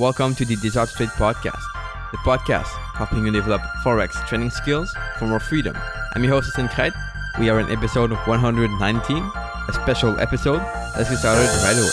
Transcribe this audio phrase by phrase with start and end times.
[0.00, 1.62] Welcome to the Desire to Trade podcast,
[2.10, 5.76] the podcast helping you develop forex trading skills for more freedom.
[6.14, 6.94] I'm your host, Etienne Crete.
[7.38, 10.62] We are in episode 119, a special episode.
[10.96, 11.92] Let's get started right away.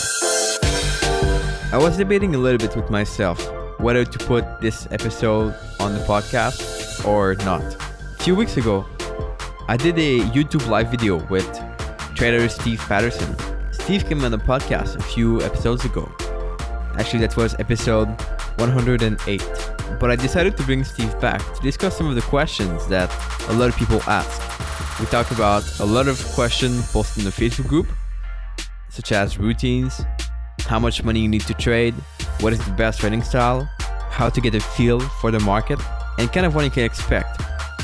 [1.70, 3.46] I was debating a little bit with myself
[3.78, 7.62] whether to put this episode on the podcast or not.
[7.62, 8.86] A few weeks ago,
[9.68, 11.46] I did a YouTube live video with
[12.14, 13.36] trader Steve Patterson.
[13.70, 16.10] Steve came on the podcast a few episodes ago.
[16.98, 18.08] Actually, that was episode
[18.56, 19.42] 108.
[20.00, 23.08] But I decided to bring Steve back to discuss some of the questions that
[23.48, 25.00] a lot of people ask.
[25.00, 27.86] We talked about a lot of questions posted in the Facebook group,
[28.88, 30.02] such as routines,
[30.62, 31.94] how much money you need to trade,
[32.40, 33.70] what is the best trading style,
[34.10, 35.78] how to get a feel for the market,
[36.18, 37.40] and kind of what you can expect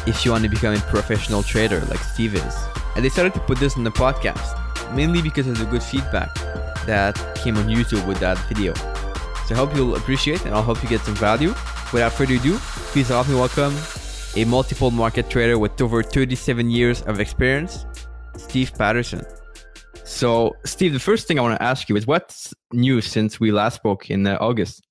[0.09, 2.57] if you want to become a professional trader like Steve is.
[2.97, 4.59] I decided to put this in the podcast,
[4.93, 6.35] mainly because of the good feedback
[6.85, 8.75] that came on YouTube with that video.
[9.47, 11.55] So I hope you'll appreciate and I'll hope you get some value.
[11.93, 12.57] Without further ado,
[12.93, 13.75] please help me welcome
[14.37, 17.87] a multiple market trader with over 37 years of experience,
[18.37, 19.25] Steve Patterson.
[20.05, 23.53] So, Steve, the first thing I want to ask you is what's new since we
[23.53, 24.83] last spoke in uh, August?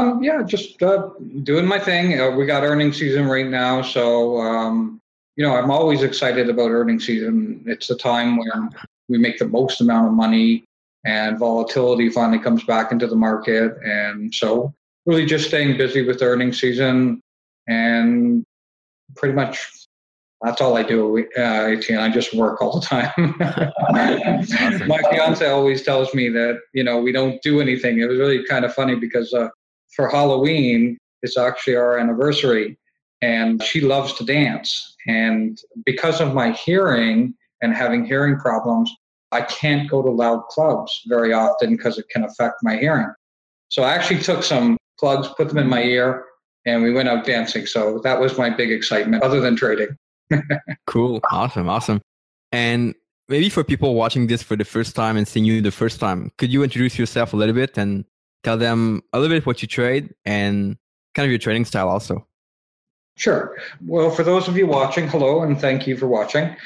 [0.00, 1.10] Um, yeah, just uh,
[1.42, 2.18] doing my thing.
[2.18, 5.00] Uh, we got earnings season right now, so um,
[5.36, 7.62] you know I'm always excited about earnings season.
[7.66, 8.70] It's the time when
[9.08, 10.64] we make the most amount of money,
[11.04, 13.72] and volatility finally comes back into the market.
[13.84, 14.74] And so,
[15.06, 17.20] really, just staying busy with earning season,
[17.66, 18.44] and
[19.16, 19.66] pretty much
[20.42, 21.26] that's all I do.
[21.36, 23.34] Uh, I just work all the time.
[24.88, 28.00] My fiance always tells me that you know we don't do anything.
[28.00, 29.48] It was really kind of funny because uh,
[29.94, 32.78] for Halloween, it's actually our anniversary,
[33.20, 34.96] and she loves to dance.
[35.06, 38.94] And because of my hearing and having hearing problems,
[39.32, 43.12] I can't go to loud clubs very often because it can affect my hearing.
[43.68, 46.24] So I actually took some plugs, put them in my ear,
[46.66, 47.66] and we went out dancing.
[47.66, 49.96] So that was my big excitement, other than trading.
[50.86, 51.20] cool.
[51.30, 51.68] Awesome.
[51.68, 52.00] Awesome.
[52.52, 52.94] And
[53.28, 56.32] maybe for people watching this for the first time and seeing you the first time,
[56.36, 58.04] could you introduce yourself a little bit and
[58.42, 60.76] tell them a little bit what you trade and
[61.14, 62.26] kind of your trading style also?
[63.16, 63.56] Sure.
[63.86, 66.56] Well, for those of you watching, hello and thank you for watching.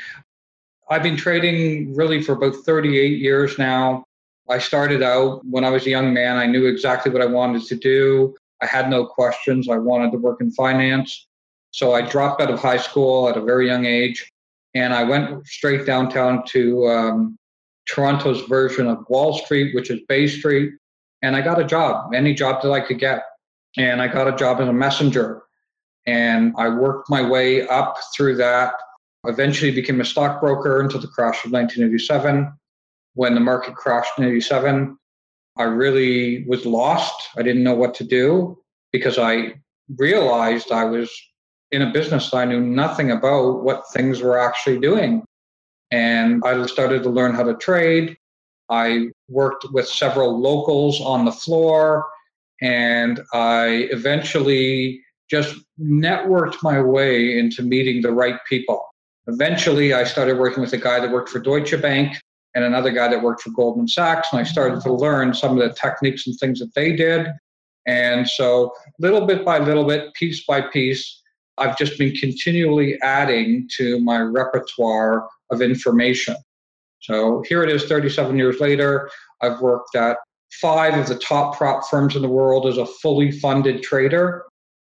[0.91, 4.05] I've been trading really for about 38 years now.
[4.49, 6.37] I started out when I was a young man.
[6.37, 8.35] I knew exactly what I wanted to do.
[8.63, 9.69] I had no questions.
[9.69, 11.27] I wanted to work in finance.
[11.71, 14.31] So I dropped out of high school at a very young age
[14.75, 17.39] and I went straight downtown to um,
[17.89, 20.73] Toronto's version of Wall Street, which is Bay Street.
[21.23, 23.23] And I got a job, any job that I could get.
[23.77, 25.43] And I got a job as a messenger.
[26.07, 28.75] And I worked my way up through that
[29.27, 32.53] eventually became a stockbroker until the crash of 1987.
[33.15, 34.97] When the market crashed in 87,
[35.57, 37.29] I really was lost.
[37.37, 38.59] I didn't know what to do
[38.93, 39.55] because I
[39.97, 41.11] realized I was
[41.71, 45.25] in a business I knew nothing about what things were actually doing.
[45.91, 48.17] And I started to learn how to trade.
[48.69, 52.07] I worked with several locals on the floor,
[52.63, 58.85] and I eventually just networked my way into meeting the right people.
[59.27, 62.21] Eventually, I started working with a guy that worked for Deutsche Bank
[62.55, 65.67] and another guy that worked for Goldman Sachs, and I started to learn some of
[65.67, 67.29] the techniques and things that they did.
[67.87, 71.23] And so, little bit by little bit, piece by piece,
[71.59, 76.37] I've just been continually adding to my repertoire of information.
[77.01, 79.11] So, here it is 37 years later.
[79.41, 80.19] I've worked at
[80.61, 84.45] five of the top prop firms in the world as a fully funded trader,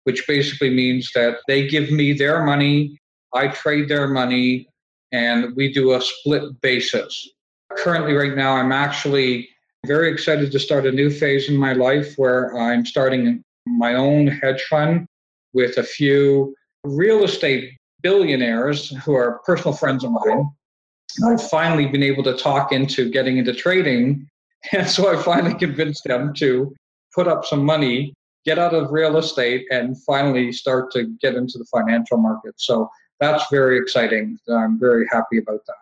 [0.04, 3.00] which basically means that they give me their money
[3.34, 4.68] I trade their money
[5.12, 7.30] and we do a split basis.
[7.78, 9.50] Currently, right now, I'm actually
[9.86, 14.28] very excited to start a new phase in my life where I'm starting my own
[14.28, 15.06] hedge fund
[15.54, 20.50] with a few real estate billionaires who are personal friends of mine.
[21.26, 24.28] I've finally been able to talk into getting into trading.
[24.72, 26.74] And so I finally convinced them to
[27.14, 28.14] put up some money,
[28.46, 32.54] get out of real estate, and finally start to get into the financial market.
[32.56, 32.90] So
[33.24, 34.38] that's very exciting.
[34.50, 35.76] I'm very happy about that.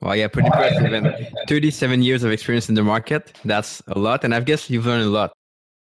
[0.00, 0.92] Well, yeah, pretty impressive.
[0.92, 4.24] And 37 years of experience in the market, that's a lot.
[4.24, 5.32] And I guess you've learned a lot.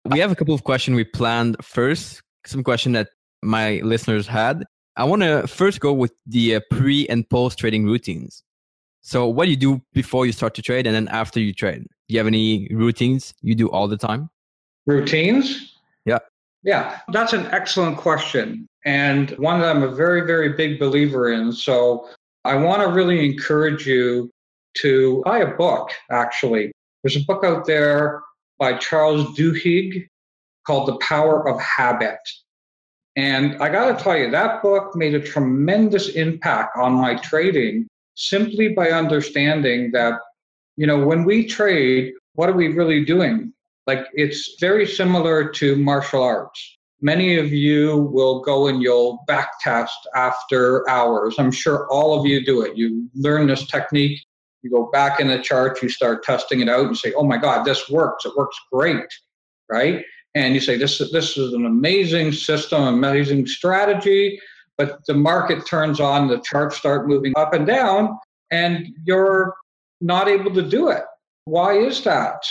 [0.05, 3.09] We have a couple of questions we planned first, some question that
[3.43, 4.65] my listeners had.
[4.97, 8.43] I want to first go with the uh, pre and post trading routines.
[9.01, 11.83] So, what do you do before you start to trade and then after you trade?
[11.83, 14.31] Do you have any routines you do all the time?
[14.87, 15.77] Routines?
[16.05, 16.19] Yeah.
[16.69, 21.51] Yeah, that's an excellent question and one that I'm a very, very big believer in.
[21.51, 22.11] So
[22.45, 24.29] I want to really encourage you
[24.83, 26.71] to buy a book, actually.
[27.03, 28.23] There's a book out there
[28.59, 30.09] by Charles Duhigg.
[30.67, 32.21] called The Power of Habit.
[33.17, 37.87] And I got to tell you, that book made a tremendous impact on my trading
[38.15, 40.21] simply by understanding that,
[40.77, 43.55] you know, when we trade, what are we really doing?
[43.89, 46.77] Like it's very similar to martial arts.
[47.01, 51.37] Many of you will go and you'll back test after hours.
[51.39, 52.77] I'm sure all of you do it.
[52.77, 54.21] You learn this technique,
[54.61, 57.39] you go back in the chart, you start testing it out and say, oh my
[57.39, 58.27] God, this works.
[58.27, 59.07] It works great,
[59.71, 60.05] right?
[60.35, 64.39] And you say, this, this is an amazing system, amazing strategy,
[64.77, 68.19] but the market turns on, the charts start moving up and down,
[68.51, 69.55] and you're
[70.03, 71.05] not able to do it.
[71.47, 72.47] Why is that?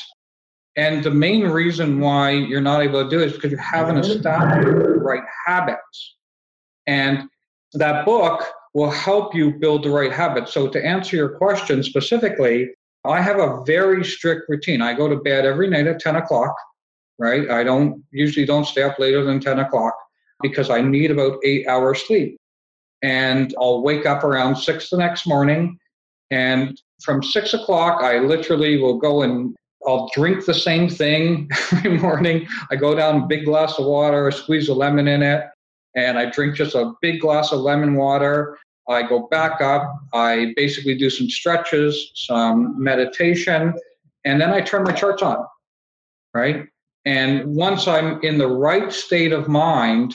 [0.77, 3.97] And the main reason why you're not able to do it is because you haven't
[3.97, 6.15] established the right habits.
[6.85, 7.23] And
[7.73, 8.45] that book
[8.75, 10.53] will help you build the right habits.
[10.53, 12.69] So, to answer your question specifically,
[13.03, 14.81] I have a very strict routine.
[14.83, 16.55] I go to bed every night at 10 o'clock,
[17.17, 17.49] right?
[17.49, 19.95] I don't usually don't stay up later than 10 o'clock
[20.41, 22.37] because I need about eight hours sleep.
[23.01, 25.79] And I'll wake up around six the next morning.
[26.29, 29.55] And from six o'clock, I literally will go and
[29.87, 32.45] I'll drink the same thing every morning.
[32.69, 35.45] I go down a big glass of water, squeeze a lemon in it,
[35.95, 38.57] and I drink just a big glass of lemon water.
[38.89, 39.97] I go back up.
[40.13, 43.73] I basically do some stretches, some meditation,
[44.25, 45.45] and then I turn my charts on,
[46.33, 46.65] right?
[47.05, 50.13] And once I'm in the right state of mind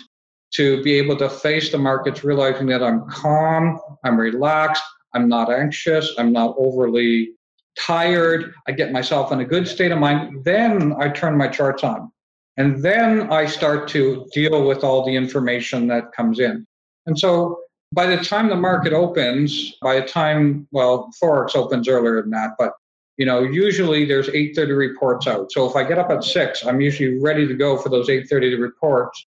[0.55, 4.83] to be able to face the markets, realizing that I'm calm, I'm relaxed,
[5.15, 7.31] I'm not anxious, I'm not overly
[7.79, 11.85] tired, I get myself in a good state of mind, then I turn my charts
[11.85, 12.11] on.
[12.57, 16.67] And then I start to deal with all the information that comes in.
[17.07, 17.59] And so
[17.93, 22.53] by the time the market opens, by the time, well, Forex opens earlier than that,
[22.59, 22.73] but
[23.19, 25.53] you know, usually there's 8:30 reports out.
[25.53, 28.59] So if I get up at six, I'm usually ready to go for those 8:30
[28.59, 29.27] reports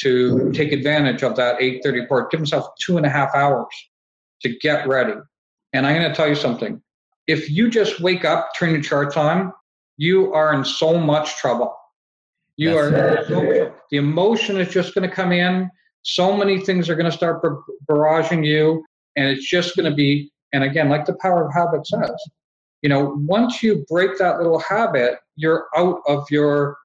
[0.00, 2.30] to take advantage of that 8:30 report.
[2.30, 3.74] Give myself two and a half hours
[4.42, 5.14] to get ready.
[5.72, 6.82] And I'm going to tell you something
[7.26, 9.52] if you just wake up, turn your charts on,
[9.96, 11.74] you are in so much trouble.
[12.56, 15.70] You That's are so, the emotion is just going to come in.
[16.02, 18.84] So many things are going to start bar- barraging you,
[19.16, 20.30] and it's just going to be.
[20.52, 22.12] And again, like the power of habit says,
[22.82, 26.76] you know, once you break that little habit, you're out of your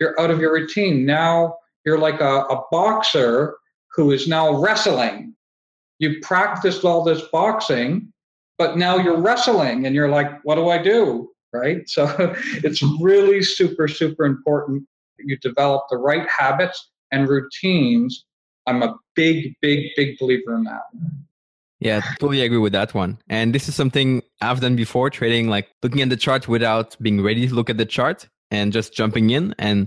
[0.00, 1.04] you're out of your routine.
[1.04, 3.56] Now you're like a, a boxer
[3.94, 5.34] who is now wrestling.
[5.98, 8.12] You practiced all this boxing,
[8.60, 11.30] but now you're wrestling and you're like, what do I do?
[11.52, 11.80] Right.
[11.88, 12.04] So
[12.62, 14.84] it's really super, super important
[15.16, 18.26] that you develop the right habits and routines.
[18.66, 20.82] I'm a big, big, big believer in that.
[21.80, 23.18] Yeah, totally agree with that one.
[23.30, 27.22] And this is something I've done before trading, like looking at the chart without being
[27.22, 29.86] ready to look at the chart and just jumping in and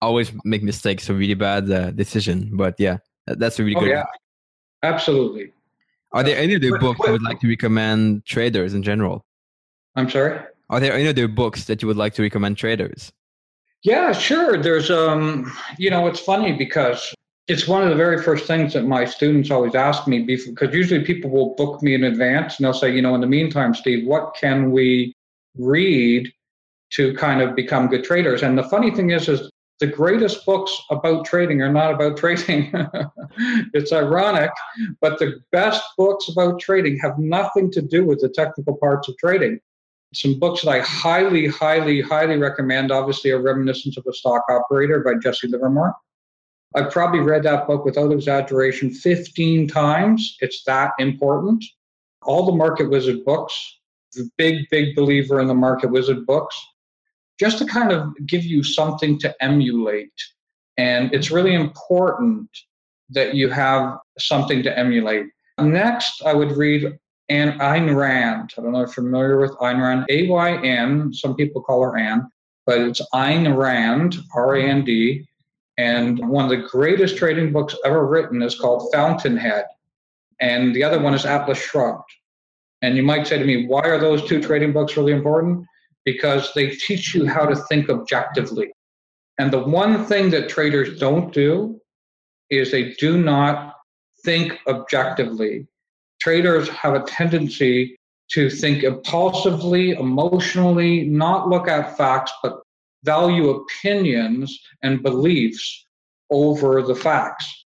[0.00, 1.08] always make mistakes.
[1.08, 2.56] A really bad uh, decision.
[2.56, 3.88] But yeah, that's a really oh, good.
[3.88, 4.04] Yeah,
[4.84, 5.52] absolutely.
[6.12, 9.24] Are there any other books you would like to recommend traders in general?
[9.96, 10.40] I'm sorry.
[10.70, 13.12] Are there any other books that you would like to recommend traders?
[13.82, 14.56] Yeah, sure.
[14.56, 17.14] There's um, you know, it's funny because
[17.48, 21.04] it's one of the very first things that my students always ask me because usually
[21.04, 24.06] people will book me in advance and they'll say, you know, in the meantime, Steve,
[24.06, 25.12] what can we
[25.56, 26.32] read
[26.90, 28.42] to kind of become good traders?
[28.42, 29.50] And the funny thing is, is
[29.82, 32.72] the greatest books about trading are not about trading.
[33.74, 34.52] it's ironic,
[35.00, 39.18] but the best books about trading have nothing to do with the technical parts of
[39.18, 39.58] trading.
[40.14, 45.00] Some books that I highly, highly, highly recommend, obviously, are Reminiscence of a Stock Operator
[45.00, 45.96] by Jesse Livermore.
[46.76, 50.36] I've probably read that book without exaggeration 15 times.
[50.40, 51.64] It's that important.
[52.22, 53.80] All the Market Wizard books,
[54.12, 56.56] the big, big believer in the Market Wizard books
[57.38, 60.12] just to kind of give you something to emulate.
[60.76, 62.48] And it's really important
[63.10, 65.26] that you have something to emulate.
[65.58, 66.98] Next, I would read
[67.28, 68.52] Anne, Ayn Rand.
[68.56, 70.06] I don't know if you're familiar with Ayn Rand.
[70.08, 72.26] A Y N, some people call her Anne,
[72.66, 75.26] but it's Ayn Rand, R A N D.
[75.78, 79.64] And one of the greatest trading books ever written is called Fountainhead.
[80.40, 82.10] And the other one is Atlas Shrugged.
[82.82, 85.64] And you might say to me, why are those two trading books really important?
[86.04, 88.72] Because they teach you how to think objectively.
[89.38, 91.80] And the one thing that traders don't do
[92.50, 93.74] is they do not
[94.24, 95.66] think objectively.
[96.20, 97.96] Traders have a tendency
[98.30, 102.60] to think impulsively, emotionally, not look at facts, but
[103.04, 105.86] value opinions and beliefs
[106.30, 107.64] over the facts.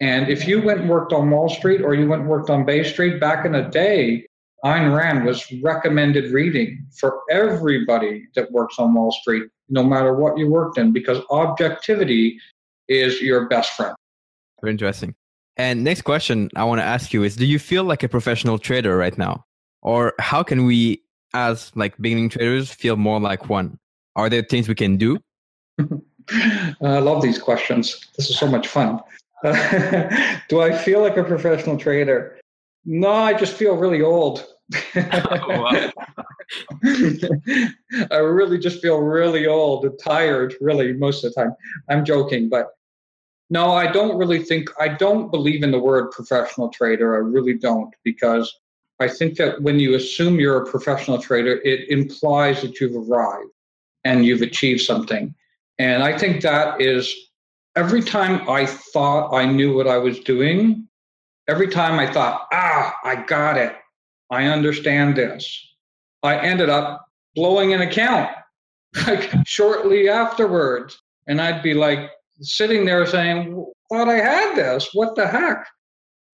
[0.00, 2.64] And if you went and worked on Wall Street or you went and worked on
[2.64, 4.27] Bay Street back in the day,
[4.64, 10.36] Ayn Rand was recommended reading for everybody that works on Wall Street, no matter what
[10.36, 12.38] you worked in, because objectivity
[12.88, 13.94] is your best friend.
[14.60, 15.14] Very interesting.
[15.56, 18.58] And next question I want to ask you is do you feel like a professional
[18.58, 19.44] trader right now?
[19.82, 21.02] Or how can we
[21.34, 23.78] as like beginning traders feel more like one?
[24.16, 25.18] Are there things we can do?
[26.82, 28.06] I love these questions.
[28.16, 29.00] This is so much fun.
[29.42, 32.37] do I feel like a professional trader?
[32.84, 34.46] No, I just feel really old.
[34.96, 35.90] oh,
[38.10, 41.54] I really just feel really old and tired, really, most of the time.
[41.88, 42.68] I'm joking, but
[43.50, 47.14] no, I don't really think, I don't believe in the word professional trader.
[47.14, 48.54] I really don't, because
[49.00, 53.50] I think that when you assume you're a professional trader, it implies that you've arrived
[54.04, 55.34] and you've achieved something.
[55.78, 57.14] And I think that is
[57.76, 60.87] every time I thought I knew what I was doing,
[61.48, 63.74] every time I thought, ah, I got it,
[64.30, 65.74] I understand this,
[66.22, 68.30] I ended up blowing an account
[69.06, 71.00] like shortly afterwards.
[71.26, 75.66] And I'd be like sitting there saying, thought I had this, what the heck?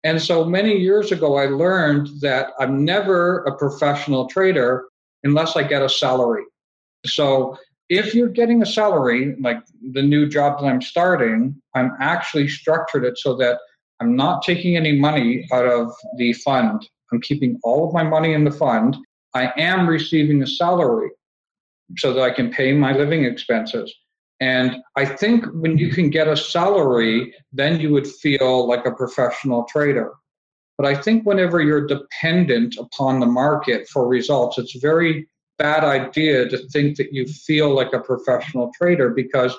[0.03, 4.85] And so many years ago, I learned that I'm never a professional trader
[5.23, 6.45] unless I get a salary.
[7.07, 7.57] So
[7.89, 9.59] if you're getting a salary, like
[9.93, 13.59] the new job that I'm starting, I'm actually structured it so that
[14.05, 16.87] I'm not taking any money out of the fund.
[17.11, 18.99] I'm keeping all of my money in the fund.
[19.33, 21.09] I am receiving a salary
[21.97, 23.93] so that I can pay my living expenses.
[24.41, 28.93] And I think when you can get a salary, then you would feel like a
[28.93, 30.13] professional trader.
[30.77, 35.83] But I think whenever you're dependent upon the market for results, it's a very bad
[35.83, 39.57] idea to think that you feel like a professional trader because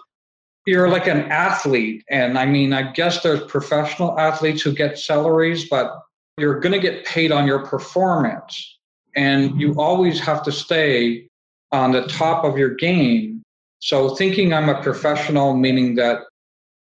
[0.66, 2.04] you're like an athlete.
[2.10, 6.00] And I mean, I guess there's professional athletes who get salaries, but
[6.38, 8.78] you're going to get paid on your performance.
[9.16, 9.80] And you mm-hmm.
[9.80, 11.28] always have to stay
[11.72, 13.42] on the top of your game.
[13.80, 16.22] So thinking I'm a professional, meaning that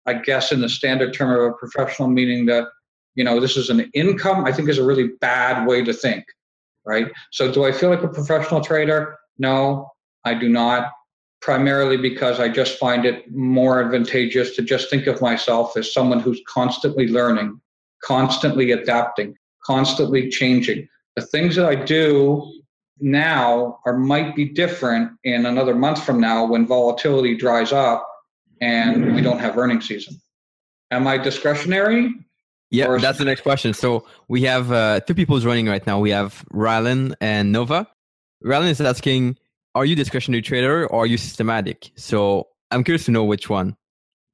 [0.06, 2.68] I guess in the standard term of a professional, meaning that,
[3.16, 6.26] you know, this is an income, I think is a really bad way to think
[6.86, 7.12] right?
[7.32, 9.18] So, do I feel like a professional trader?
[9.38, 9.92] No,
[10.24, 10.92] I do not.
[11.42, 16.20] Primarily because I just find it more advantageous to just think of myself as someone
[16.20, 17.62] who's constantly learning,
[18.04, 20.88] constantly adapting, constantly changing.
[21.16, 22.52] The things that I do
[23.00, 28.08] now are might be different in another month from now when volatility dries up
[28.62, 30.20] and we don't have earning season.
[30.92, 32.14] Am I discretionary?
[32.72, 33.00] Yeah, or...
[33.00, 33.74] that's the next question.
[33.74, 36.00] So we have uh, two people joining right now.
[36.00, 37.88] We have Rylan and Nova.
[38.44, 39.38] Rylan is asking,
[39.76, 41.92] are you discretionary trader or are you systematic?
[41.96, 43.76] So I'm curious to know which one.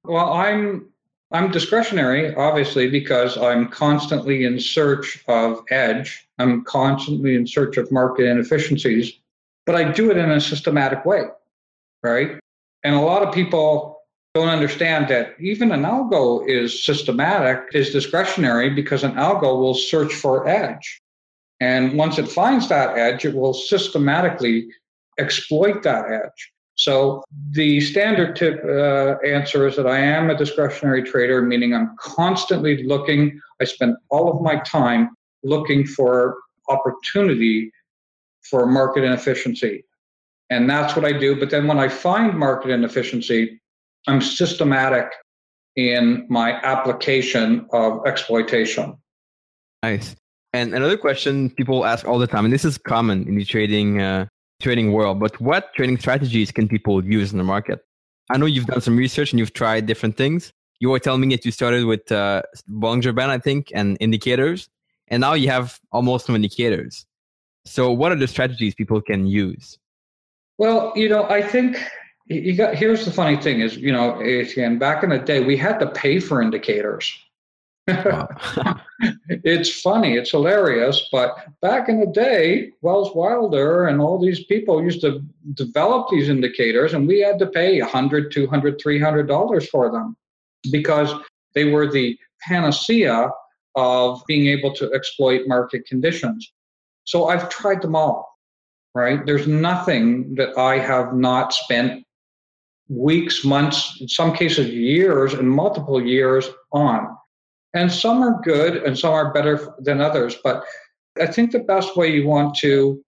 [0.05, 0.88] Well, I'm
[1.33, 6.27] I'm discretionary, obviously, because I'm constantly in search of edge.
[6.39, 9.13] I'm constantly in search of market inefficiencies,
[9.65, 11.24] but I do it in a systematic way,
[12.03, 12.38] right?
[12.83, 14.01] And a lot of people
[14.33, 20.13] don't understand that even an algo is systematic, is discretionary because an algo will search
[20.13, 21.01] for edge.
[21.62, 24.69] And once it finds that edge, it will systematically
[25.22, 26.51] exploit that edge.
[26.75, 31.96] So the standard tip uh, answer is that I am a discretionary trader, meaning I'm
[32.00, 33.40] constantly looking.
[33.62, 35.10] I spend all of my time
[35.44, 36.38] looking for
[36.70, 37.72] opportunity
[38.50, 39.86] for market inefficiency.
[40.50, 41.40] And that's what I do.
[41.40, 43.62] But then when I find market inefficiency,
[44.08, 45.12] I'm systematic
[45.75, 48.98] in my application of exploitation.
[49.84, 50.16] Nice.
[50.54, 54.01] And another question people ask all the time, and this is common in the trading
[54.01, 54.25] uh,
[54.62, 57.84] trading world, but what trading strategies can people use in the market?
[58.30, 60.53] I know you've done some research and you've tried different things.
[60.80, 64.70] You were telling me that you started with uh, Bollinger Band, I think, and indicators,
[65.10, 67.06] and now you have almost no indicators.
[67.65, 69.77] So, what are the strategies people can use?
[70.58, 71.77] Well, you know, I think
[72.27, 75.58] you got here's the funny thing is you know again back in the day we
[75.58, 77.12] had to pay for indicators.
[79.43, 84.83] it's funny it's hilarious but back in the day Welles Wilder and all these people
[84.83, 85.21] used to
[85.55, 90.15] develop these indicators and we had to pay $100, $200, 300 dollars for them
[90.71, 91.11] because
[91.55, 93.29] they were the panacea
[93.75, 96.53] of being able to exploit market conditions.
[97.05, 98.31] So i've tried them all
[98.93, 99.25] right?
[99.25, 102.05] There's nothing that i have not spent
[102.89, 107.15] weeks, months, in some cases years, and multiple years on.
[107.74, 110.36] And some are good and some are better than others.
[110.44, 110.63] But
[111.20, 113.01] I think the best way you want to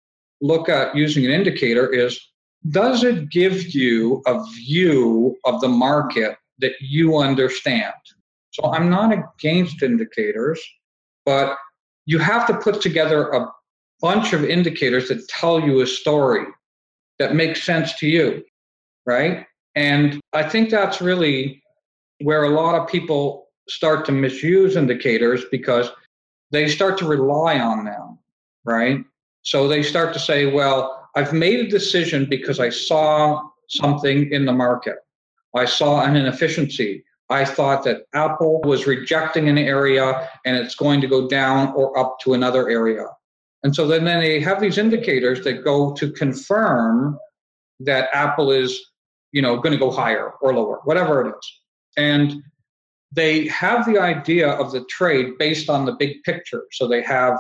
[0.41, 2.21] look at using an indicator is
[2.69, 7.95] does it give you a view of the market that you understand?
[8.51, 10.61] So I'm not against indicators,
[11.25, 11.57] but
[12.05, 13.47] you have to put together a
[14.01, 16.45] bunch of indicators that tell you a story
[17.19, 18.43] that makes sense to you,
[19.07, 19.47] right?
[19.75, 21.63] And I think that's really
[22.21, 25.91] where a lot of people start to misuse indicators because
[26.51, 28.19] they start to rely on them,
[28.65, 29.05] right?
[29.43, 34.45] So they start to say, well, I've made a decision because I saw something in
[34.45, 34.97] the market.
[35.55, 37.05] I saw an inefficiency.
[37.31, 41.97] I thought that Apple was rejecting an area and it's going to go down or
[41.99, 43.07] up to another area.
[43.63, 47.19] And so then, then they have these indicators that go to confirm
[47.81, 48.81] that Apple is,
[49.33, 51.61] you know, going to go higher or lower, whatever it is.
[51.97, 52.43] And
[53.13, 56.65] they have the idea of the trade based on the big picture.
[56.73, 57.39] So they have,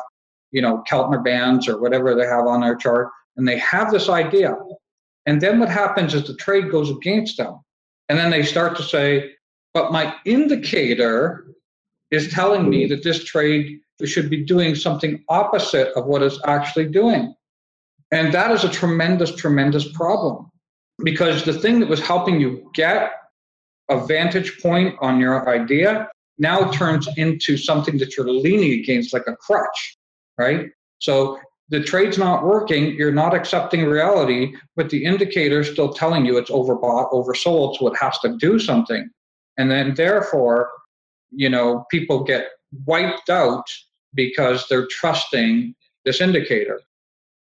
[0.50, 4.09] you know, Keltner bands or whatever they have on their chart, and they have this
[4.09, 4.57] idea.
[5.27, 7.61] And then what happens is the trade goes against them.
[8.09, 9.33] And then they start to say,
[9.73, 11.47] but my indicator
[12.11, 16.87] is telling me that this trade should be doing something opposite of what it's actually
[16.87, 17.35] doing.
[18.11, 20.50] And that is a tremendous, tremendous problem
[21.05, 23.12] because the thing that was helping you get
[23.90, 29.26] a vantage point on your idea now turns into something that you're leaning against like
[29.26, 29.99] a crutch,
[30.38, 30.70] right?
[31.00, 36.25] So the trade's not working, you're not accepting reality, but the indicator is still telling
[36.25, 39.09] you it's overbought, oversold, so it has to do something.
[39.59, 40.70] And then therefore,
[41.30, 42.49] you know, people get
[42.87, 43.64] wiped out
[44.14, 46.80] because they're trusting this indicator.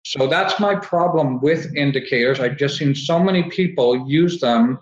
[0.04, 2.40] So that's my problem with indicators.
[2.40, 4.80] I've just seen so many people use them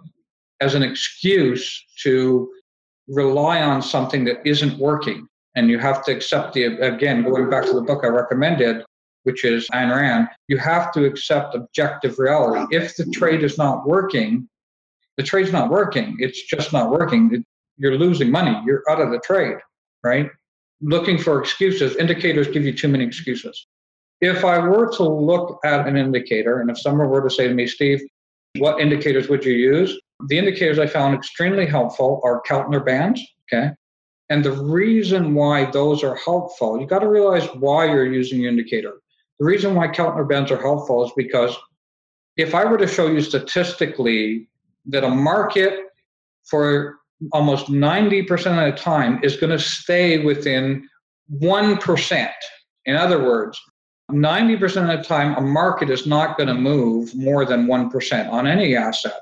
[0.62, 2.50] as an excuse to
[3.08, 5.28] rely on something that isn't working.
[5.56, 8.84] And you have to accept the, again, going back to the book I recommended,
[9.24, 12.76] which is Ayn Rand, you have to accept objective reality.
[12.76, 14.48] If the trade is not working,
[15.18, 16.16] the trade's not working.
[16.20, 17.44] It's just not working.
[17.78, 18.62] you're losing money.
[18.66, 19.58] You're out of the trade,
[20.04, 20.30] right?
[20.82, 23.68] Looking for excuses, indicators give you too many excuses.
[24.22, 27.54] If I were to look at an indicator, and if someone were to say to
[27.54, 28.02] me, Steve,
[28.58, 30.00] what indicators would you use?
[30.28, 33.22] The indicators I found extremely helpful are Keltner bands.
[33.52, 33.72] Okay.
[34.30, 38.52] And the reason why those are helpful, you got to realize why you're using your
[38.52, 38.94] indicator.
[39.40, 41.56] The reason why Keltner bands are helpful is because
[42.38, 44.48] if I were to show you statistically
[44.86, 45.80] that a market
[46.46, 46.98] for
[47.32, 50.88] almost 90% of the time is going to stay within
[51.42, 52.30] 1%.
[52.86, 53.60] In other words,
[54.12, 58.48] 90% of the time, a market is not going to move more than 1% on
[58.48, 59.20] any asset.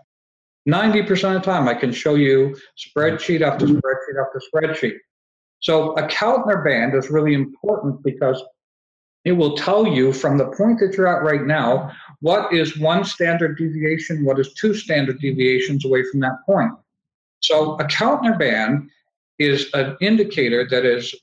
[0.68, 3.78] 90% of the time, I can show you spreadsheet after mm-hmm.
[3.78, 4.98] spreadsheet after spreadsheet.
[5.60, 8.44] So a Keltner band is really important because
[9.26, 13.04] it will tell you from the point that you're at right now what is one
[13.04, 16.72] standard deviation, what is two standard deviations away from that point.
[17.42, 18.90] So a Keltner band
[19.40, 21.14] is an indicator that is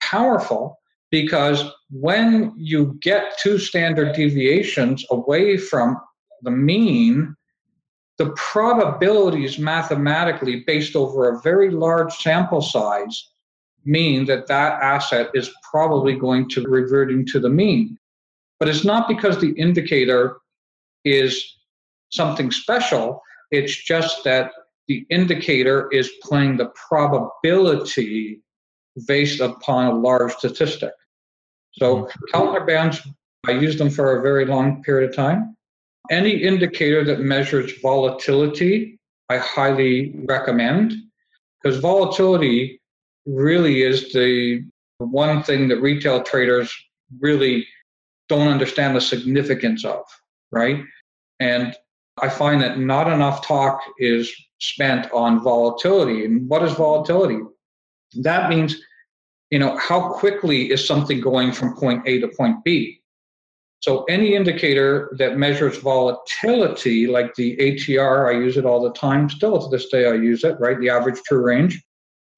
[0.00, 0.78] powerful
[1.10, 6.00] because when you get two standard deviations away from
[6.42, 7.34] the mean,
[8.20, 13.30] the probabilities mathematically based over a very large sample size
[13.86, 17.96] mean that that asset is probably going to reverting to the mean.
[18.58, 20.36] But it's not because the indicator
[21.02, 21.56] is
[22.10, 24.52] something special, it's just that
[24.86, 28.42] the indicator is playing the probability
[29.06, 30.92] based upon a large statistic.
[31.72, 32.36] So mm-hmm.
[32.36, 33.00] Keltner bands,
[33.48, 35.56] I used them for a very long period of time.
[36.10, 40.94] Any indicator that measures volatility, I highly recommend
[41.62, 42.80] because volatility
[43.26, 44.64] really is the
[44.98, 46.72] one thing that retail traders
[47.20, 47.66] really
[48.28, 50.02] don't understand the significance of,
[50.52, 50.82] right?
[51.38, 51.74] And
[52.20, 56.24] I find that not enough talk is spent on volatility.
[56.24, 57.38] And what is volatility?
[58.14, 58.76] That means,
[59.50, 62.99] you know, how quickly is something going from point A to point B?
[63.80, 69.30] So any indicator that measures volatility, like the ATR, I use it all the time.
[69.30, 70.78] Still to this day, I use it, right?
[70.78, 71.82] The average true range,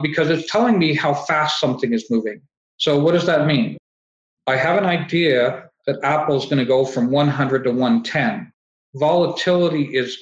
[0.01, 2.41] because it's telling me how fast something is moving.
[2.77, 3.77] So what does that mean?
[4.47, 8.53] I have an idea that Apple's going to go from 100 to 110.
[8.95, 10.17] Volatility is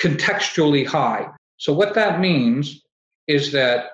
[0.00, 1.28] contextually high.
[1.58, 2.82] So what that means
[3.28, 3.90] is that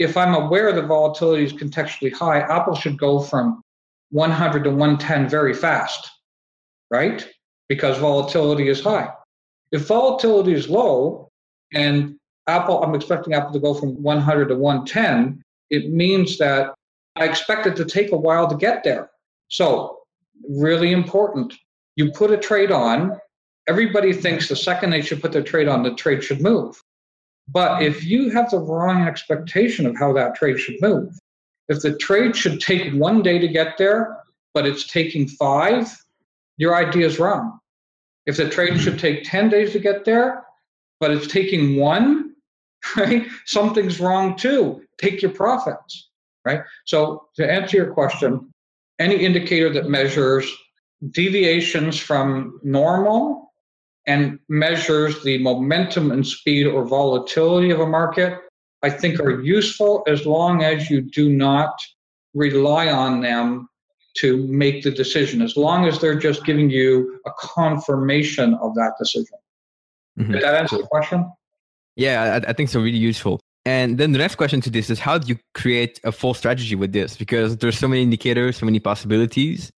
[0.00, 3.62] if I'm aware the volatility is contextually high, Apple should go from
[4.10, 6.10] 100 to 110 very fast,
[6.90, 7.28] right?
[7.68, 9.10] Because volatility is high.
[9.72, 11.30] If volatility is low
[11.74, 12.16] and
[12.46, 16.74] Apple, I'm expecting Apple to go from 100 to 110, it means that
[17.16, 19.10] I expect it to take a while to get there.
[19.48, 19.98] So,
[20.48, 21.52] really important.
[21.96, 23.18] You put a trade on,
[23.66, 26.80] everybody thinks the second they should put their trade on, the trade should move.
[27.48, 31.18] But if you have the wrong expectation of how that trade should move,
[31.68, 34.18] if the trade should take one day to get there,
[34.54, 35.94] but it's taking five,
[36.56, 37.58] your idea is wrong.
[38.26, 38.98] If the trade should hmm.
[38.98, 40.44] take 10 days to get there,
[41.00, 42.34] but it's taking one,
[42.96, 43.26] right?
[43.46, 44.82] Something's wrong too.
[44.98, 46.10] Take your profits,
[46.44, 46.62] right?
[46.86, 48.52] So to answer your question,
[48.98, 50.50] any indicator that measures
[51.10, 53.52] deviations from normal
[54.06, 58.38] and measures the momentum and speed or volatility of a market,
[58.82, 61.80] I think are useful as long as you do not
[62.34, 63.68] rely on them
[64.18, 68.94] to make the decision, as long as they're just giving you a confirmation of that
[68.98, 69.38] decision.
[70.18, 70.32] Mm-hmm.
[70.32, 71.30] Did that answer the question?
[71.96, 72.80] Yeah, I, I think so.
[72.80, 73.40] Really useful.
[73.64, 76.74] And then the next question to this is how do you create a full strategy
[76.74, 77.16] with this?
[77.16, 79.70] Because there's so many indicators, so many possibilities.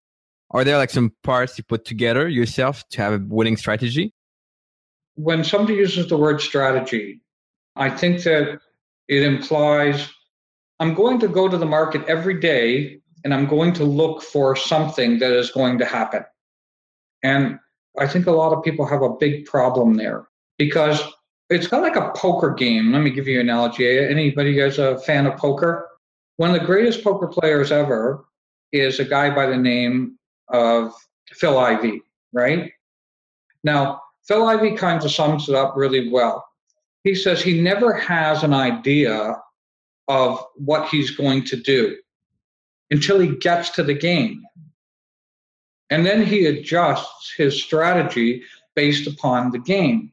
[0.52, 4.12] Are there like some parts you put together yourself to have a winning strategy?
[5.16, 7.20] When somebody uses the word strategy,
[7.76, 8.60] I think that
[9.10, 10.08] it implies
[10.78, 14.56] I'm going to go to the market every day and I'm going to look for
[14.56, 16.24] something that is going to happen.
[17.22, 17.58] And
[17.98, 21.02] I think a lot of people have a big problem there because
[21.50, 22.92] it's kind of like a poker game.
[22.92, 23.98] Let me give you an analogy.
[23.98, 25.88] Anybody guys a fan of poker?
[26.36, 28.24] One of the greatest poker players ever
[28.72, 30.16] is a guy by the name
[30.48, 30.94] of
[31.32, 32.00] Phil Ivey,
[32.32, 32.70] right?
[33.64, 36.46] Now, Phil Ivey kind of sums it up really well.
[37.04, 39.36] He says he never has an idea
[40.08, 41.96] of what he's going to do
[42.90, 44.42] until he gets to the game.
[45.88, 48.42] And then he adjusts his strategy
[48.74, 50.12] based upon the game.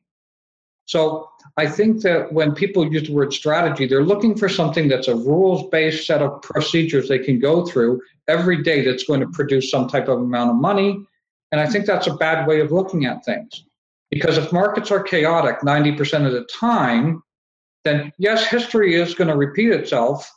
[0.85, 5.07] So I think that when people use the word strategy, they're looking for something that's
[5.07, 9.27] a rules based set of procedures they can go through every day that's going to
[9.27, 11.05] produce some type of amount of money.
[11.51, 13.63] And I think that's a bad way of looking at things.
[14.09, 17.21] Because if markets are chaotic 90% of the time,
[17.83, 20.29] then yes, history is going to repeat itself,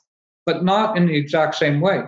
[0.47, 2.03] but not in the exact same way.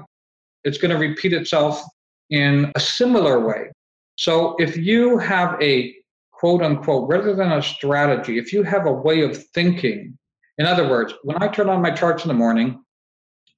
[0.65, 1.83] It's going to repeat itself
[2.31, 3.71] in a similar way.
[4.17, 5.95] So if you have a
[6.43, 10.19] quote unquote, rather than a strategy, if you have a way of thinking,
[10.59, 12.83] in other words, when I turn on my charts in the morning,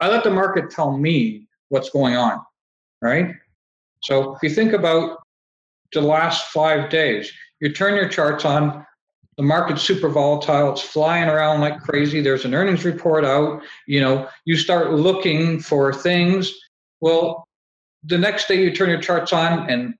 [0.00, 2.40] I let the market tell me what's going on,
[3.00, 3.34] right?
[4.02, 5.18] So if you think about
[5.94, 7.32] the last five days,
[7.64, 8.86] you turn your charts on,
[9.36, 14.00] the market's super volatile, it's flying around like crazy, there's an earnings report out, you
[14.00, 16.52] know, you start looking for things.
[17.00, 17.48] Well,
[18.04, 19.94] the next day you turn your charts on and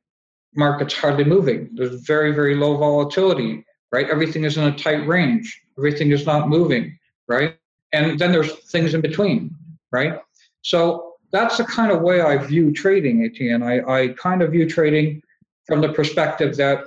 [0.55, 1.71] market's hardly moving.
[1.75, 4.09] There's very, very low volatility, right?
[4.09, 5.61] Everything is in a tight range.
[5.79, 6.97] Everything is not moving,
[7.27, 7.57] right?
[7.93, 9.57] And then there's things in between,
[9.91, 10.19] right?
[10.63, 13.63] So that's the kind of way I view trading, Etienne.
[13.63, 15.23] I, I kind of view trading
[15.67, 16.85] from the perspective that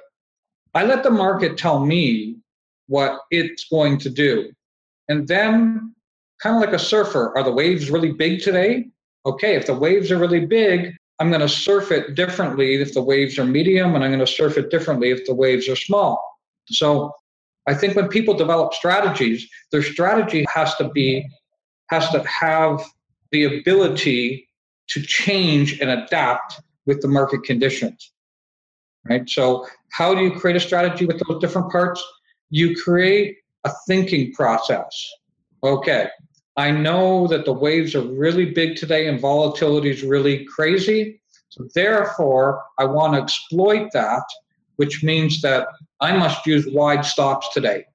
[0.77, 2.35] I let the market tell me
[2.85, 4.51] what it's going to do.
[5.09, 5.95] And then,
[6.39, 8.85] kind of like a surfer, are the waves really big today?
[9.25, 13.01] Okay, if the waves are really big, I'm going to surf it differently if the
[13.01, 16.23] waves are medium, and I'm going to surf it differently if the waves are small.
[16.67, 17.11] So
[17.65, 21.27] I think when people develop strategies, their strategy has to be
[21.89, 22.83] has to have
[23.31, 24.47] the ability
[24.89, 28.11] to change and adapt with the market conditions.
[29.09, 29.27] Right?
[29.27, 32.03] So how do you create a strategy with those different parts?
[32.49, 34.89] You create a thinking process.
[35.63, 36.07] Okay,
[36.55, 41.21] I know that the waves are really big today and volatility is really crazy.
[41.49, 44.23] So therefore, I want to exploit that,
[44.77, 45.67] which means that
[45.99, 47.85] I must use wide stops today.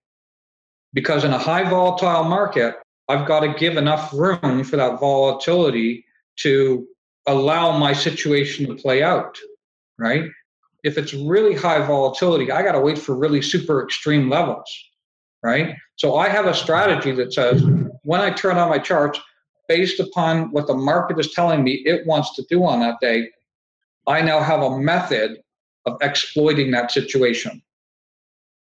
[0.92, 2.76] Because in a high volatile market,
[3.08, 6.04] I've got to give enough room for that volatility
[6.36, 6.86] to
[7.26, 9.38] allow my situation to play out,
[9.98, 10.24] right?
[10.82, 14.68] If it's really high volatility, I got to wait for really super extreme levels,
[15.42, 15.76] right?
[15.96, 17.64] So I have a strategy that says
[18.02, 19.20] when I turn on my charts,
[19.68, 23.30] based upon what the market is telling me it wants to do on that day,
[24.06, 25.38] I now have a method
[25.86, 27.62] of exploiting that situation.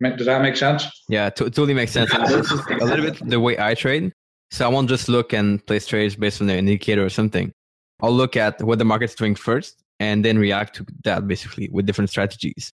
[0.01, 0.85] Does that make sense?
[1.09, 2.13] Yeah, t- totally makes sense.
[2.13, 4.13] this is a little bit the way I trade.
[4.51, 7.53] So I won't just look and place trades based on the indicator or something.
[8.01, 11.87] I'll look at what the market's doing first and then react to that basically with
[11.87, 12.73] different strategies.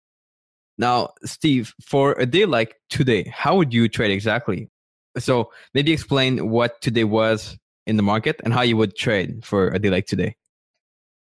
[0.78, 4.70] Now, Steve, for a day like today, how would you trade exactly?
[5.18, 7.58] So maybe explain what today was
[7.88, 10.36] in the market and how you would trade for a day like today.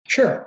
[0.07, 0.47] Sure.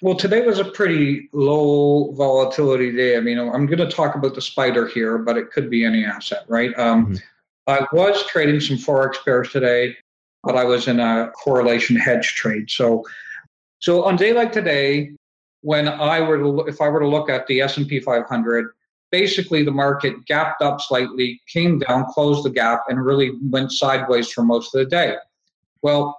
[0.00, 3.16] Well, today was a pretty low volatility day.
[3.16, 6.04] I mean, I'm going to talk about the spider here, but it could be any
[6.04, 6.76] asset, right?
[6.76, 7.16] Um, mm-hmm.
[7.68, 9.96] I was trading some forex pairs today,
[10.42, 12.68] but I was in a correlation hedge trade.
[12.68, 13.04] So,
[13.82, 15.10] so on day like today,
[15.62, 18.66] when I were to, if I were to look at the S&P 500,
[19.10, 24.30] basically the market gapped up slightly, came down, closed the gap, and really went sideways
[24.30, 25.16] for most of the day.
[25.82, 26.16] Well,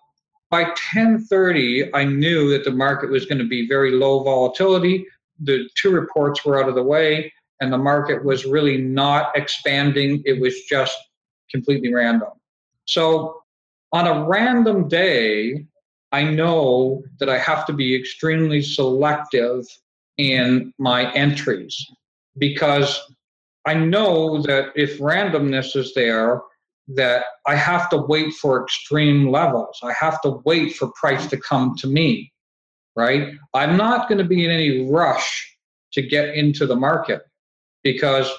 [0.50, 5.08] by 10:30, I knew that the market was going to be very low volatility.
[5.40, 10.22] The two reports were out of the way, and the market was really not expanding.
[10.26, 10.98] It was just
[11.50, 12.30] completely random.
[12.86, 13.42] So
[13.94, 15.66] on a random day,
[16.14, 19.66] I know that I have to be extremely selective
[20.18, 21.76] in my entries
[22.38, 23.02] because
[23.66, 26.42] I know that if randomness is there,
[26.90, 29.80] that I have to wait for extreme levels.
[29.82, 32.32] I have to wait for price to come to me,
[32.96, 33.34] right?
[33.56, 35.58] I'm not going to be in any rush
[35.94, 37.24] to get into the market
[37.84, 38.30] because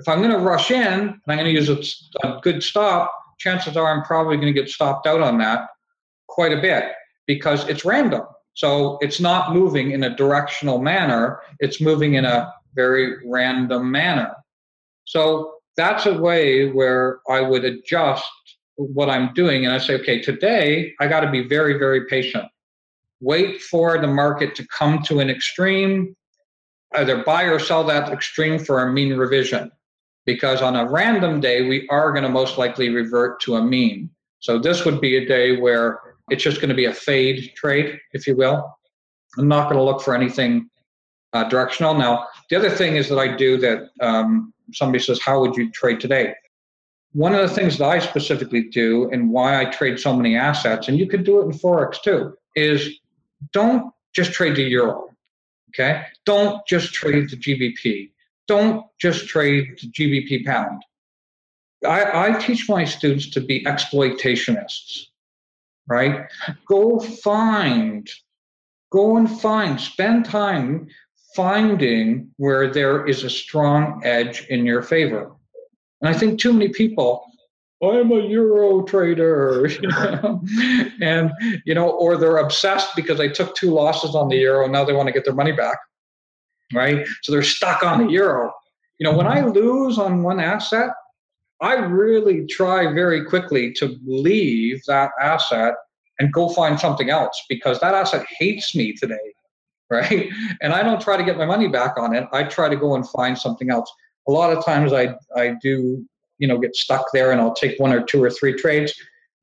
[0.00, 3.76] if I'm going to rush in and I'm going to use a, good stop, chances
[3.76, 5.68] are I'm probably going to get stopped out on that
[6.38, 6.84] quite a bit
[7.26, 8.22] because it's random.
[8.54, 14.36] So it's not moving in a directional manner, it's moving in a very random manner.
[15.04, 18.30] So that's a way where I would adjust
[18.76, 19.64] what I'm doing.
[19.64, 22.44] And I say, okay, today I got to be very, very patient.
[23.20, 26.14] Wait for the market to come to an extreme,
[26.94, 29.72] either buy or sell that extreme for a mean revision.
[30.24, 34.10] Because on a random day, we are going to most likely revert to a mean.
[34.38, 37.98] So this would be a day where it's just going to be a fade trade,
[38.12, 38.76] if you will.
[39.36, 40.68] I'm not going to look for anything
[41.32, 41.94] uh, directional.
[41.94, 45.70] Now, the other thing is that I do that um, somebody says, How would you
[45.70, 46.34] trade today?
[47.12, 50.88] One of the things that I specifically do and why I trade so many assets,
[50.88, 52.98] and you could do it in Forex too, is
[53.52, 55.08] don't just trade the euro.
[55.70, 56.04] Okay?
[56.24, 58.10] Don't just trade the GBP.
[58.46, 60.82] Don't just trade the GBP pound.
[61.86, 65.06] I, I teach my students to be exploitationists,
[65.88, 66.26] right?
[66.66, 68.08] Go find,
[68.90, 70.88] go and find, spend time
[71.34, 75.32] finding where there is a strong edge in your favor.
[76.00, 77.24] And I think too many people,
[77.82, 79.66] I'm a euro trader,
[81.00, 81.30] and
[81.64, 84.84] you know, or they're obsessed because they took two losses on the euro and now
[84.84, 85.78] they want to get their money back,
[86.74, 87.06] right?
[87.22, 88.52] So they're stuck on the euro.
[88.98, 90.90] You know, when I lose on one asset,
[91.60, 95.74] I really try very quickly to leave that asset
[96.20, 99.32] and go find something else because that asset hates me today
[99.90, 100.28] right?
[100.60, 102.28] And I don't try to get my money back on it.
[102.30, 103.90] I try to go and find something else.
[104.28, 106.04] A lot of times I I do,
[106.36, 108.92] you know, get stuck there and I'll take one or two or three trades.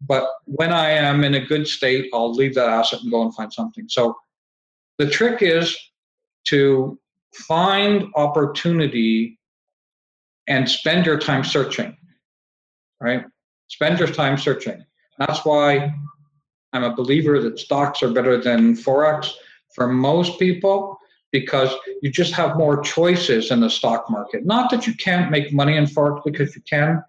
[0.01, 3.34] But when I am in a good state, I'll leave that asset and go and
[3.34, 3.88] find something.
[3.89, 4.15] So
[4.99, 5.75] the trick is
[6.45, 6.99] to
[7.34, 9.39] find opportunity
[10.45, 11.97] and spend your time searching.
[13.00, 13.26] Right?
[13.68, 14.84] Spend your time searching.
[15.20, 15.94] That's why
[16.74, 19.32] I'm a believer that stocks are better than Forex
[19.74, 20.98] for most people
[21.32, 24.46] because you just have more choices in the stock market.
[24.46, 27.04] Not that you can't make money in Forex because you can,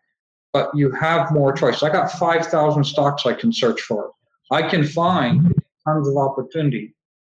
[0.53, 1.83] but you have more choice.
[1.83, 4.12] I got 5,000 stocks I can search for.
[4.51, 6.94] I can find tons of opportunity.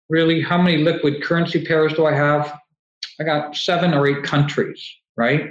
[0.09, 2.59] Really, how many liquid currency pairs do I have?
[3.21, 4.83] I got seven or eight countries,
[5.17, 5.51] right?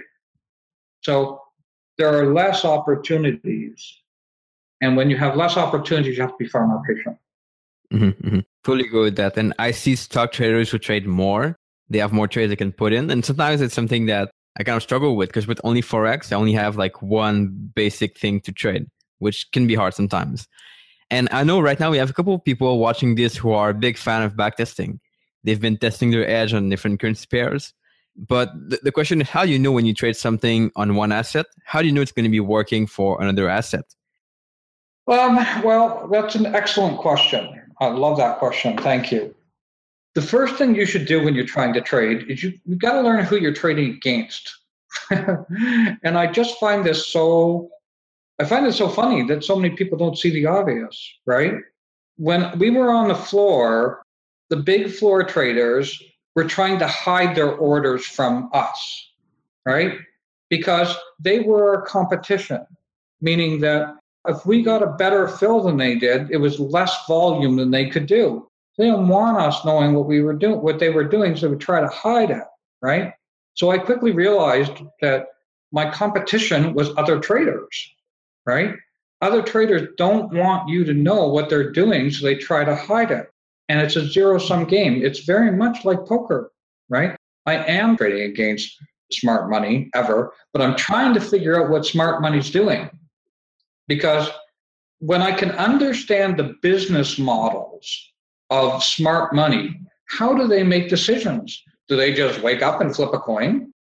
[1.01, 1.41] So
[1.97, 4.01] there are less opportunities.
[4.81, 7.17] And when you have less opportunities, you have to be far more patient.
[7.91, 8.39] Mm-hmm, mm-hmm.
[8.63, 9.37] Fully agree with that.
[9.37, 11.57] And I see stock traders who trade more.
[11.89, 13.09] They have more trades they can put in.
[13.09, 16.35] And sometimes it's something that I kind of struggle with because with only Forex, I
[16.35, 18.87] only have like one basic thing to trade,
[19.19, 20.47] which can be hard sometimes.
[21.09, 23.69] And I know right now we have a couple of people watching this who are
[23.69, 24.99] a big fan of backtesting.
[25.43, 27.73] They've been testing their edge on different currency pairs.
[28.17, 31.11] But the, the question is how do you know when you trade something on one
[31.11, 31.45] asset?
[31.65, 33.85] How do you know it's going to be working for another asset?
[35.07, 37.61] Um, well, that's an excellent question.
[37.79, 38.77] I love that question.
[38.77, 39.33] Thank you.
[40.15, 42.93] The first thing you should do when you're trying to trade is you, you've got
[42.93, 44.51] to learn who you're trading against.
[45.11, 47.69] and I just find this so
[48.39, 51.55] I find it so funny that so many people don't see the obvious, right?
[52.17, 54.03] When we were on the floor,
[54.49, 56.01] the big floor traders
[56.37, 59.09] were trying to hide their orders from us,
[59.65, 59.97] right?
[60.51, 62.63] Because they were competition,
[63.21, 63.95] meaning that
[64.27, 67.89] if we got a better fill than they did, it was less volume than they
[67.89, 68.47] could do.
[68.77, 71.49] They didn't want us knowing what we were doing, what they were doing, so they
[71.49, 72.43] would try to hide it,
[72.83, 73.13] right?
[73.55, 75.29] So I quickly realized that
[75.71, 77.95] my competition was other traders,
[78.45, 78.75] right?
[79.21, 83.09] Other traders don't want you to know what they're doing, so they try to hide
[83.09, 83.27] it.
[83.69, 85.03] And it's a zero sum game.
[85.03, 86.51] It's very much like poker,
[86.89, 87.15] right?
[87.45, 88.77] I am trading against
[89.11, 92.89] smart money ever, but I'm trying to figure out what smart money's doing
[93.87, 94.29] because
[94.99, 98.11] when I can understand the business models
[98.49, 101.61] of smart money, how do they make decisions?
[101.87, 103.73] Do they just wake up and flip a coin?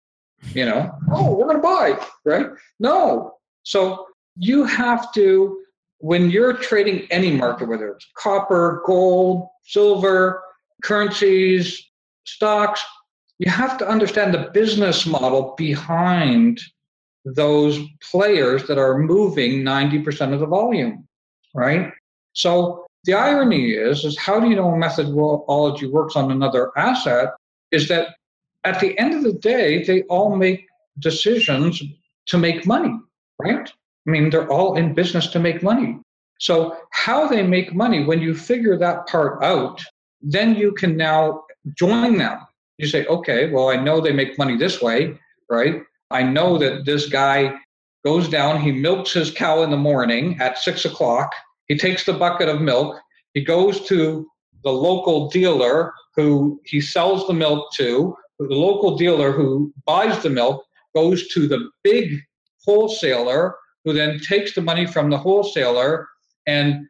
[0.54, 2.46] You know, oh, we're going to buy, right?
[2.78, 3.34] No.
[3.62, 5.60] So you have to
[5.98, 10.42] when you're trading any market, whether it's copper, gold, silver,
[10.82, 11.90] currencies,
[12.24, 12.84] stocks,
[13.38, 16.60] you have to understand the business model behind
[17.24, 21.06] those players that are moving 90% of the volume,
[21.54, 21.90] right?
[22.32, 27.34] So the irony is, is how do you know a methodology works on another asset?
[27.72, 28.16] Is that
[28.64, 30.66] at the end of the day, they all make
[30.98, 31.82] decisions
[32.26, 32.98] to make money,
[33.38, 33.70] right?
[34.06, 35.98] I mean, they're all in business to make money.
[36.38, 39.82] So, how they make money, when you figure that part out,
[40.20, 41.44] then you can now
[41.74, 42.38] join them.
[42.78, 45.18] You say, okay, well, I know they make money this way,
[45.48, 45.82] right?
[46.10, 47.54] I know that this guy
[48.04, 51.32] goes down, he milks his cow in the morning at six o'clock,
[51.68, 53.00] he takes the bucket of milk,
[53.34, 54.26] he goes to
[54.62, 60.30] the local dealer who he sells the milk to, the local dealer who buys the
[60.30, 62.20] milk goes to the big
[62.64, 66.06] wholesaler who then takes the money from the wholesaler
[66.46, 66.86] and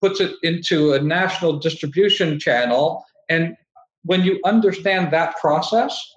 [0.00, 3.04] puts it into a national distribution channel.
[3.28, 3.56] And
[4.04, 6.14] when you understand that process,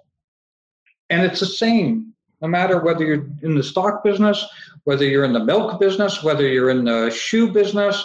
[1.10, 4.46] and it's the same no matter whether you're in the stock business,
[4.84, 8.04] whether you're in the milk business, whether you're in the shoe business,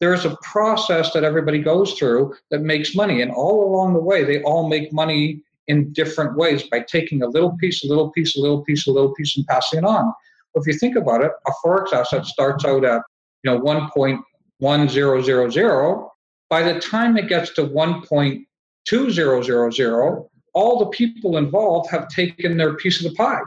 [0.00, 3.20] there's a process that everybody goes through that makes money.
[3.20, 7.26] And all along the way, they all make money in different ways by taking a
[7.26, 10.12] little piece, a little piece, a little piece, a little piece, and passing it on.
[10.54, 13.02] If you think about it, a forex asset starts out at
[13.44, 16.08] you know 1.1000.
[16.50, 23.04] By the time it gets to 1.2000, all the people involved have taken their piece
[23.04, 23.42] of the pie.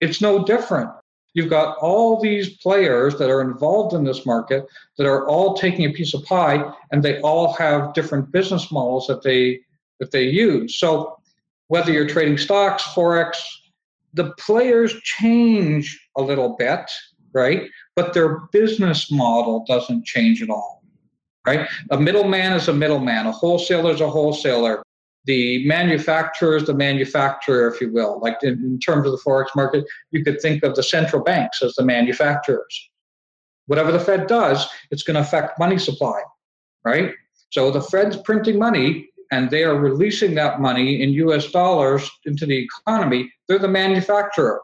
[0.00, 0.90] It's no different.
[1.34, 4.66] You've got all these players that are involved in this market
[4.98, 9.08] that are all taking a piece of pie, and they all have different business models
[9.08, 9.60] that they
[10.00, 10.78] that they use.
[10.78, 11.18] So
[11.68, 13.36] whether you're trading stocks, forex,
[14.12, 16.90] the players change a little bit,
[17.34, 17.68] right?
[17.96, 20.82] But their business model doesn't change at all,
[21.46, 21.68] right?
[21.90, 24.82] A middleman is a middleman, a wholesaler is a wholesaler.
[25.26, 28.20] The manufacturer is the manufacturer, if you will.
[28.20, 31.62] Like in, in terms of the forex market, you could think of the central banks
[31.62, 32.90] as the manufacturers.
[33.66, 36.20] Whatever the Fed does, it's going to affect money supply,
[36.84, 37.12] right?
[37.50, 42.44] So the Fed's printing money, and they are releasing that money in US dollars into
[42.44, 44.60] the economy, they're the manufacturer,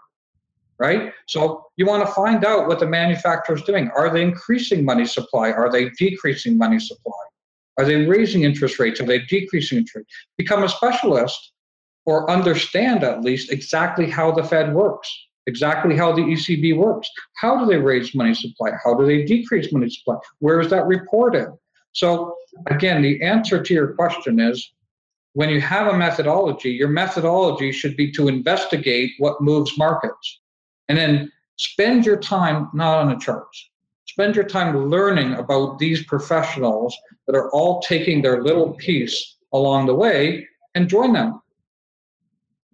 [0.81, 1.13] right?
[1.29, 3.91] So you want to find out what the manufacturer is doing.
[3.95, 5.53] Are they increasing money supply?
[5.53, 7.13] Are they decreasing money supply?
[7.79, 9.01] Are they raising interest rates?
[9.01, 10.09] Are they decreasing interest?
[10.39, 11.53] Become a specialist
[12.07, 15.09] or understand at least exactly how the Fed works,
[15.47, 17.09] exactly how the ECB works.
[17.37, 18.71] How do they raise money supply?
[18.83, 20.17] How do they decrease money supply?
[20.39, 21.49] Where is that reported?
[21.93, 22.37] So,
[22.69, 24.73] again, the answer to your question is
[25.35, 30.41] when you have a methodology, your methodology should be to investigate what moves markets.
[30.91, 33.71] And then spend your time not on the charts.
[34.07, 36.99] Spend your time learning about these professionals
[37.29, 41.41] that are all taking their little piece along the way and join them.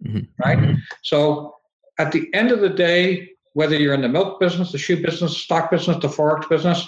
[0.03, 0.41] Mm-hmm.
[0.43, 0.75] Right?
[1.03, 1.57] So
[1.99, 5.37] at the end of the day, whether you're in the milk business, the shoe business,
[5.37, 6.87] stock business, the forex business,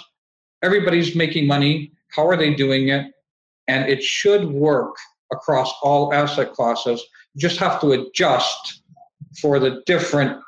[0.62, 3.12] everybody's making money how are they doing it?
[3.68, 4.96] And it should work
[5.32, 7.00] across all asset classes.
[7.34, 8.82] You just have to adjust
[9.40, 10.40] for the different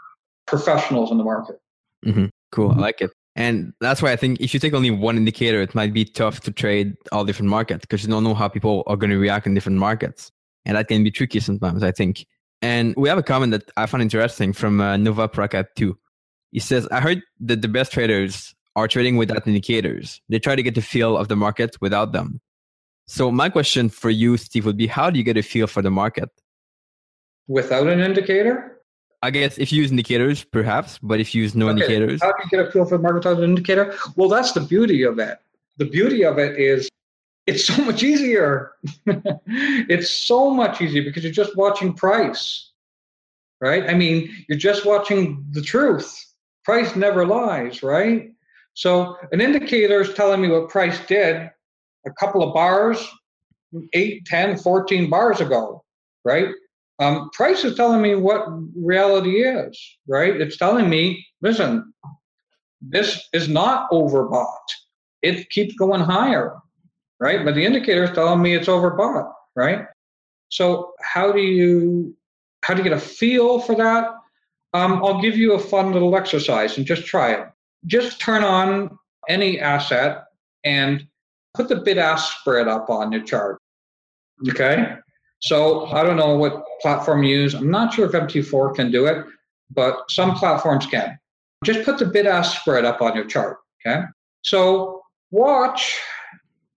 [0.47, 1.61] professionals in the market.
[2.05, 2.27] Mm-hmm.
[2.51, 2.73] Cool.
[2.73, 3.11] I like it.
[3.35, 6.41] And that's why I think if you take only one indicator, it might be tough
[6.41, 9.47] to trade all different markets because you don't know how people are going to react
[9.47, 10.31] in different markets.
[10.67, 12.27] And that can be tricky sometimes, I think.
[12.61, 15.99] And we have a comment that I found interesting from uh, Nova Prakat 2.
[16.53, 20.21] He says, I heard that the best traders are trading without indicators.
[20.29, 22.41] They try to get the feel of the market without them.
[23.07, 25.83] So my question for you, Steve, would be how do you get a feel for
[25.83, 26.29] the market?
[27.49, 28.82] Without an indicator?
[29.23, 31.83] I guess if you use indicators, perhaps, but if you use no okay.
[31.83, 32.21] indicators.
[32.21, 33.95] How do you get a feel for the market without an indicator?
[34.17, 35.39] Well, that's the beauty of it.
[35.79, 36.89] The beauty of it is
[37.47, 38.73] it's so much easier.
[39.07, 42.71] it's so much easier because you're just watching price,
[43.61, 43.89] right?
[43.89, 46.13] I mean, you're just watching the truth.
[46.65, 48.33] Price never lies, right?
[48.75, 51.51] So an indicator is telling me what price did
[52.07, 53.07] a couple of bars,
[53.93, 55.85] 8, 10, 14 bars ago,
[56.25, 56.49] right?
[57.03, 58.47] Um, price is telling me what
[58.77, 60.41] reality is, right?
[60.41, 61.93] It's telling me, listen,
[62.81, 64.47] this is not overbought.
[65.23, 66.57] It keeps going higher,
[67.21, 67.45] right?
[67.45, 69.87] But the indicator is telling me it's overbought, right?
[70.49, 72.15] So how do you
[72.63, 74.09] how do you get a feel for that?
[74.75, 77.47] Um, I'll give you a fun little exercise and just try it
[77.87, 78.99] just turn on
[79.29, 80.25] any asset
[80.65, 81.07] and
[81.55, 83.61] put the bid ask spread up on your chart.
[84.49, 84.97] Okay.
[85.43, 87.55] So I don't know what platform you use.
[87.55, 89.25] I'm not sure if MT4 can do it,
[89.71, 91.19] but some platforms can.
[91.65, 93.59] Just put the bid ask spread up on your chart.
[93.85, 94.03] Okay.
[94.43, 95.99] So watch.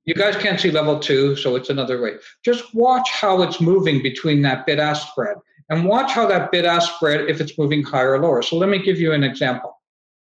[0.05, 2.13] You guys can't see level two, so it's another way.
[2.43, 5.37] Just watch how it's moving between that bid ask spread
[5.69, 8.41] and watch how that bid ask spread if it's moving higher or lower.
[8.41, 9.79] So let me give you an example.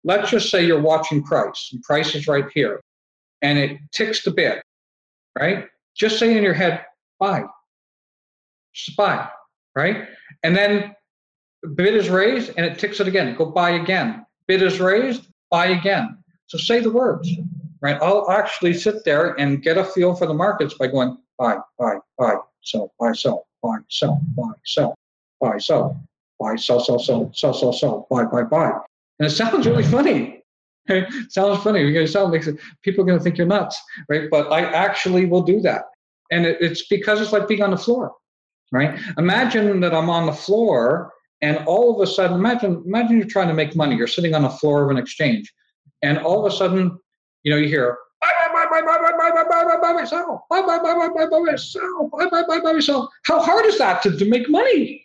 [0.03, 2.81] Let's just say you're watching price, and price is right here,
[3.41, 4.61] and it ticks the bid,
[5.39, 5.67] right?
[5.95, 6.83] Just say in your head,
[7.19, 7.43] buy.
[8.97, 9.27] Buy,
[9.75, 10.07] right?
[10.43, 10.95] And then
[11.75, 13.35] bid is raised and it ticks it again.
[13.35, 14.25] Go buy again.
[14.47, 16.17] Bid is raised, buy again.
[16.47, 17.29] So say the words,
[17.81, 18.01] right?
[18.01, 21.97] I'll actually sit there and get a feel for the markets by going buy, buy,
[22.17, 24.95] buy, sell, buy, sell, buy, sell, buy, sell,
[25.39, 26.01] buy, sell,
[26.39, 28.71] buy, sell, sell, sell, sell, sell, sell, buy, buy, buy.
[29.19, 30.37] And it sounds really funny.
[30.87, 31.79] It sounds funny.
[31.81, 32.43] You're going to sound like
[32.81, 34.27] people are going to think you're nuts, right?
[34.29, 35.83] But I actually will do that.
[36.31, 38.13] And it's because it's like being on the floor,
[38.71, 38.99] right?
[39.17, 43.47] Imagine that I'm on the floor and all of a sudden, imagine, imagine you're trying
[43.47, 43.95] to make money.
[43.95, 45.51] You're sitting on the floor of an exchange,
[46.03, 46.99] and all of a sudden,
[47.43, 47.97] you know, you hear
[50.01, 50.75] sell, buy, buy, buy, buy,
[51.23, 53.11] buy, buy, sell, buy, buy, buy, buy, sell.
[53.23, 55.03] How hard is that to, to make money?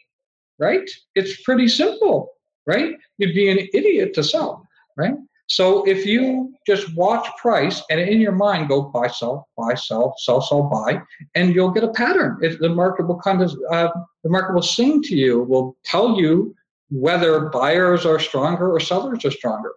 [0.58, 0.88] Right?
[1.14, 2.32] It's pretty simple,
[2.66, 2.94] right?
[3.18, 5.14] You'd be an idiot to sell, right?
[5.48, 10.14] So if you just watch price and in your mind go buy, sell, buy, sell,
[10.18, 11.00] sell, sell, buy,
[11.34, 12.38] and you'll get a pattern.
[12.42, 13.88] If the market will kind of, uh,
[14.24, 16.54] the market will sing to you, will tell you
[16.90, 19.72] whether buyers are stronger or sellers are stronger.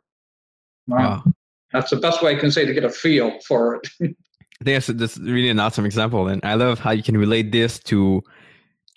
[0.88, 1.24] Wow.
[1.72, 3.88] That's the best way I can say to get a feel for it.
[4.62, 7.54] I think that's, that's really an awesome example, and I love how you can relate
[7.54, 8.22] this to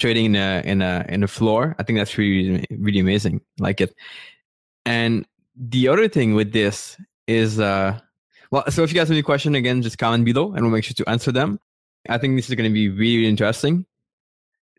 [0.01, 1.77] trading in a in a in a floor.
[1.79, 3.43] I think that's really really amazing.
[3.61, 3.95] Like it,
[4.87, 5.25] and
[5.57, 6.97] the other thing with this
[7.27, 7.99] is, uh,
[8.51, 10.85] well, so if you guys have any question, again, just comment below, and we'll make
[10.85, 11.59] sure to answer them.
[12.09, 13.87] I think this is going to be really, interesting.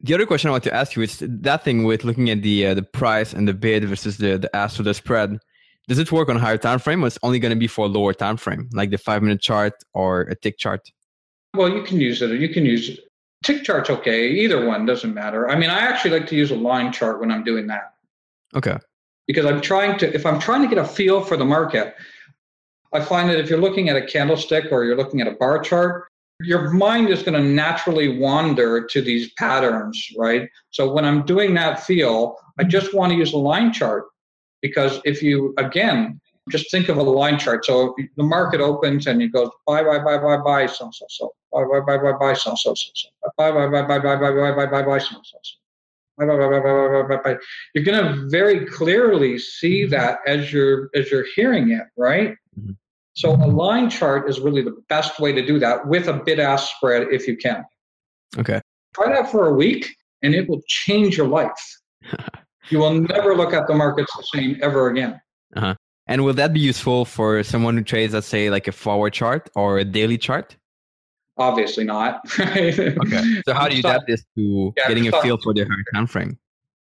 [0.01, 2.67] The other question I want to ask you is that thing with looking at the
[2.67, 5.39] uh, the price and the bid versus the the ask for the spread
[5.87, 7.85] does it work on a higher time frame or it's only going to be for
[7.85, 10.89] a lower time frame like the five minute chart or a tick chart
[11.53, 12.99] well you can use it you can use
[13.43, 16.55] tick chart's okay either one doesn't matter i mean i actually like to use a
[16.55, 17.93] line chart when i'm doing that
[18.55, 18.77] okay
[19.27, 21.95] because i'm trying to if i'm trying to get a feel for the market
[22.93, 25.59] i find that if you're looking at a candlestick or you're looking at a bar
[25.59, 26.07] chart
[26.41, 31.53] your mind is going to naturally wander to these patterns right so when i'm doing
[31.53, 34.05] that feel i just want to use a line chart
[34.63, 36.19] because if you, again,
[36.49, 37.65] just think of a line chart.
[37.65, 41.35] So the market opens and it goes buy, buy, buy, buy, buy, sell, sell, sell,
[41.51, 44.51] buy, buy, buy, buy, buy, sell, sell, sell, buy, buy, buy, buy, buy, buy, buy,
[44.55, 45.62] buy, buy, buy, sell, sell, sell.
[46.19, 52.35] You're going to very clearly see that as you're as you're hearing it, right?
[52.59, 52.71] Mm-hmm.
[53.13, 56.39] So a line chart is really the best way to do that with a bid
[56.39, 57.63] ask spread if you can.
[58.37, 58.59] Okay.
[58.95, 61.79] Try that for a week and it will change your life.
[62.69, 65.19] You will never look at the markets the same ever again.
[65.55, 65.75] Uh-huh.
[66.07, 69.49] And will that be useful for someone who trades, let's say, like a forward chart
[69.55, 70.55] or a daily chart?
[71.37, 72.21] Obviously not.
[72.39, 72.95] okay.
[73.45, 76.07] So how do you adapt this to yeah, getting a feel for the higher time
[76.07, 76.37] frame?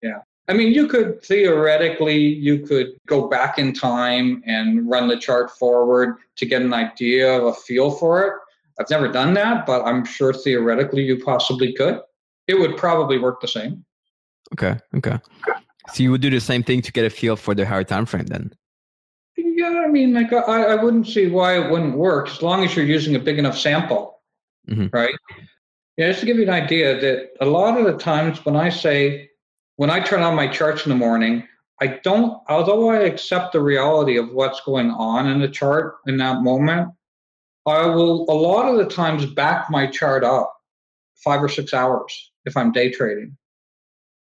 [0.03, 0.21] Yeah.
[0.49, 5.51] I mean, you could theoretically, you could go back in time and run the chart
[5.51, 8.33] forward to get an idea of a feel for it.
[8.81, 12.01] I've never done that, but I'm sure theoretically you possibly could.
[12.49, 13.85] It would probably work the same.
[14.55, 14.77] Okay.
[14.97, 15.19] Okay.
[15.93, 18.07] So you would do the same thing to get a feel for the higher time
[18.07, 18.53] frame then?
[19.37, 22.75] Yeah, I mean, like I, I wouldn't see why it wouldn't work as long as
[22.75, 24.10] you're using a big enough sample,
[24.71, 24.87] mm-hmm.
[24.93, 25.15] right?
[25.97, 28.71] Yeah, just to give you an idea that a lot of the times when I
[28.71, 29.31] say
[29.77, 31.47] when I turn on my charts in the morning,
[31.81, 36.19] I don't, although I accept the reality of what's going on in the chart in
[36.19, 36.93] that moment,
[37.67, 40.55] I will a lot of the times back my chart up
[41.17, 43.37] five or six hours if I'm day trading.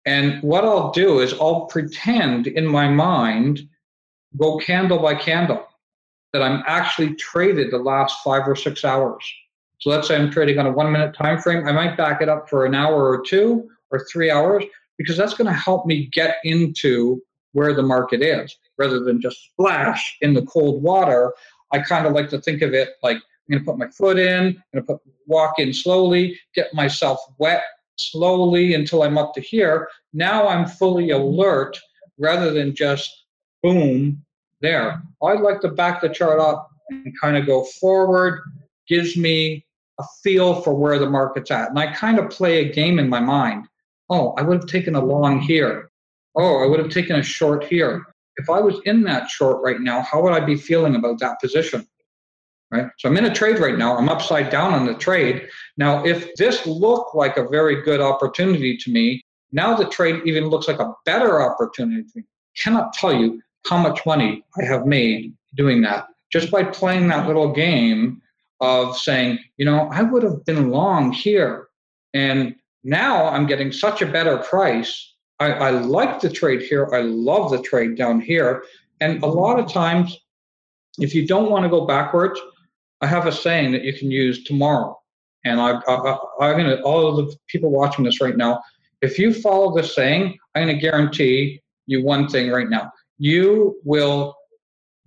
[0.04, 3.60] And what I'll do is I'll pretend in my mind,
[4.38, 5.66] go candle by candle,
[6.32, 9.24] that I'm actually traded the last five or six hours.
[9.78, 11.66] So let's say I'm trading on a one minute time frame.
[11.66, 14.64] I might back it up for an hour or two or three hours
[14.96, 17.22] because that's going to help me get into
[17.52, 21.32] where the market is rather than just splash in the cold water.
[21.72, 24.18] I kind of like to think of it like I'm going to put my foot
[24.18, 27.62] in, I'm going to put walk in slowly, get myself wet,
[27.98, 29.88] slowly until I'm up to here.
[30.12, 31.78] Now I'm fully alert
[32.18, 33.24] rather than just
[33.62, 34.24] boom
[34.60, 35.02] there.
[35.22, 38.40] I'd like to back the chart up and kind of go forward,
[38.88, 39.64] gives me
[39.98, 41.70] a feel for where the market's at.
[41.70, 43.66] And I kind of play a game in my mind.
[44.10, 45.90] Oh, I would have taken a long here.
[46.36, 48.04] Oh, I would have taken a short here.
[48.36, 51.40] If I was in that short right now, how would I be feeling about that
[51.40, 51.86] position?
[52.70, 52.86] right?
[52.98, 53.96] So I'm in a trade right now.
[53.96, 55.48] I'm upside down on the trade.
[55.76, 59.22] Now, if this looked like a very good opportunity to me,
[59.52, 62.24] now the trade even looks like a better opportunity to me.
[62.56, 67.26] Cannot tell you how much money I have made doing that just by playing that
[67.26, 68.20] little game
[68.60, 71.68] of saying, you know, I would have been long here.
[72.14, 72.54] And
[72.84, 75.14] now I'm getting such a better price.
[75.40, 76.88] I, I like the trade here.
[76.92, 78.64] I love the trade down here.
[79.00, 80.16] And a lot of times,
[80.98, 82.40] if you don't want to go backwards,
[83.00, 84.98] I have a saying that you can use tomorrow.
[85.44, 88.60] And I, I, I'm going to, all of the people watching this right now,
[89.00, 92.90] if you follow this saying, I'm going to guarantee you one thing right now.
[93.18, 94.34] You will,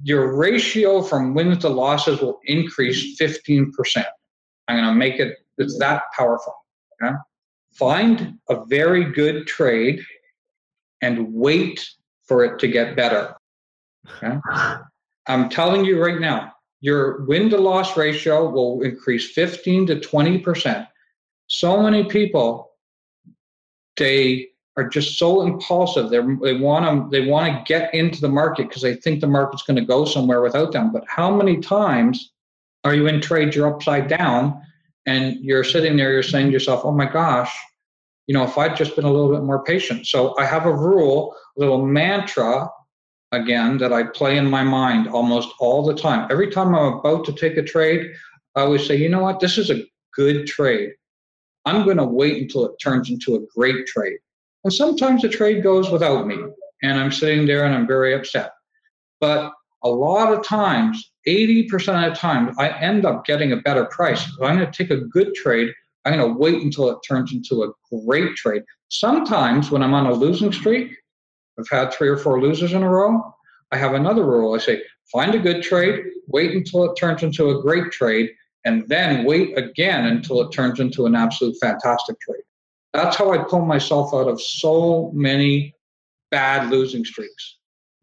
[0.04, 3.72] your ratio from wins to losses will increase 15%.
[4.68, 6.54] I'm going to make it, it's that powerful.
[7.02, 7.14] Okay?
[7.74, 10.02] Find a very good trade
[11.02, 11.88] and wait
[12.24, 13.36] for it to get better.
[14.08, 14.38] Okay?
[15.28, 20.88] I'm telling you right now, your win to loss ratio will increase 15 to 20%.
[21.48, 22.72] So many people,
[23.98, 26.10] they are just so impulsive.
[26.10, 29.28] They're, they want to they want to get into the market because they think the
[29.28, 30.92] market's going to go somewhere without them.
[30.92, 32.32] But how many times
[32.84, 34.62] are you in trades you're upside down
[35.06, 37.54] and you're sitting there, you're saying to yourself, "Oh my gosh,
[38.28, 40.74] you know, if I'd just been a little bit more patient." So I have a
[40.74, 42.70] rule, a little mantra
[43.32, 46.28] again that I play in my mind almost all the time.
[46.30, 48.12] Every time I'm about to take a trade,
[48.56, 50.92] I always say, you know what, this is a good trade.
[51.66, 54.18] I'm going to wait until it turns into a great trade.
[54.64, 56.38] And sometimes the trade goes without me,
[56.84, 58.52] and I'm sitting there and I'm very upset.
[59.20, 59.52] But
[59.84, 64.26] a lot of times, 80% of the time, I end up getting a better price.
[64.26, 65.72] So I'm going to take a good trade.
[66.06, 67.72] I'm going to wait until it turns into a
[68.06, 68.64] great trade.
[68.90, 70.92] Sometimes when I'm on a losing streak,
[71.60, 73.22] I've had three or four losers in a row.
[73.72, 74.54] I have another rule.
[74.54, 74.82] I say,
[75.12, 78.32] find a good trade, wait until it turns into a great trade,
[78.66, 82.44] and then wait again until it turns into an absolute fantastic trade.
[82.94, 85.76] That's how I pull myself out of so many
[86.30, 87.58] bad losing streaks.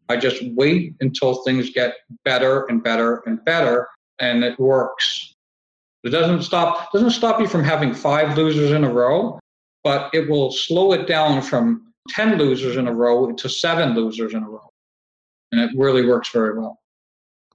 [0.09, 3.87] I just wait until things get better and better and better,
[4.19, 5.35] and it works.
[6.03, 9.39] It doesn't stop doesn't stop you from having five losers in a row,
[9.83, 14.33] but it will slow it down from 10 losers in a row to seven losers
[14.33, 14.67] in a row.
[15.51, 16.79] And it really works very well.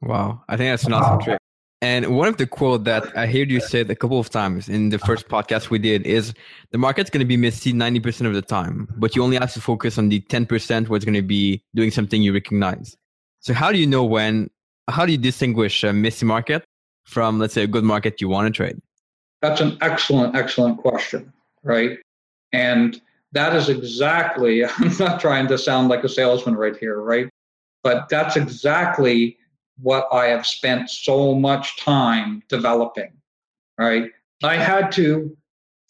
[0.02, 0.44] Wow.
[0.48, 1.38] I think that's an awesome trick.
[1.84, 4.88] And one of the quote that I heard you said a couple of times in
[4.88, 6.32] the first podcast we did is
[6.70, 9.60] the market's going to be messy 90% of the time, but you only have to
[9.60, 12.96] focus on the 10% where it's going to be doing something you recognize.
[13.40, 14.48] So how do you know when,
[14.88, 16.64] how do you distinguish a messy market
[17.04, 18.80] from, let's say, a good market you want to trade?
[19.42, 21.98] That's an excellent, excellent question, right?
[22.54, 22.98] And
[23.32, 27.28] that is exactly, I'm not trying to sound like a salesman right here, right?
[27.82, 29.36] But that's exactly
[29.80, 33.12] what I have spent so much time developing,
[33.78, 34.10] right?
[34.42, 35.36] I had to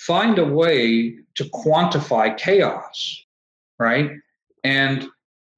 [0.00, 3.24] find a way to quantify chaos,
[3.78, 4.10] right?
[4.62, 5.08] And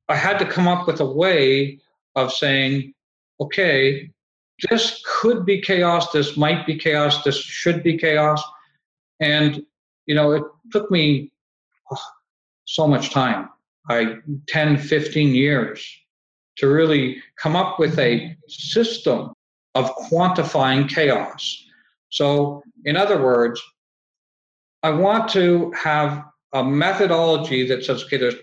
[0.09, 1.81] I had to come up with a way
[2.15, 2.95] of saying,
[3.41, 4.11] okay,
[4.71, 8.43] this could be chaos, this might be chaos, this should be chaos.
[9.21, 9.65] And,
[10.07, 11.33] you know, it took me
[12.65, 13.51] so much time.
[13.89, 14.17] I
[14.49, 15.87] 10, 15 years
[16.59, 19.33] to really come up with a system
[19.75, 21.65] of quantifying chaos.
[22.11, 23.61] So, in other words,
[24.83, 28.37] I want to have a methodology that says, okay, there's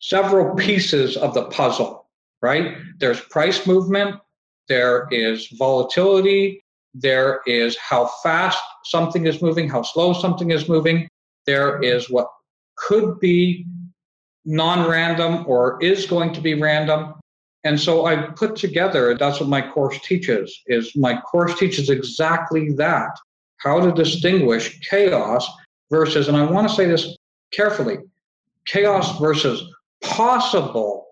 [0.00, 2.08] several pieces of the puzzle,
[2.42, 2.76] right?
[2.98, 4.16] There's price movement,
[4.68, 6.64] there is volatility,
[6.94, 11.08] there is how fast something is moving, how slow something is moving,
[11.46, 12.28] there is what
[12.76, 13.66] could be
[14.44, 17.14] non-random or is going to be random.
[17.64, 22.72] And so I put together, that's what my course teaches, is my course teaches exactly
[22.72, 23.10] that,
[23.58, 25.46] how to distinguish chaos
[25.90, 27.16] versus, and I want to say this
[27.52, 27.98] carefully,
[28.64, 29.62] chaos versus
[30.02, 31.08] possible,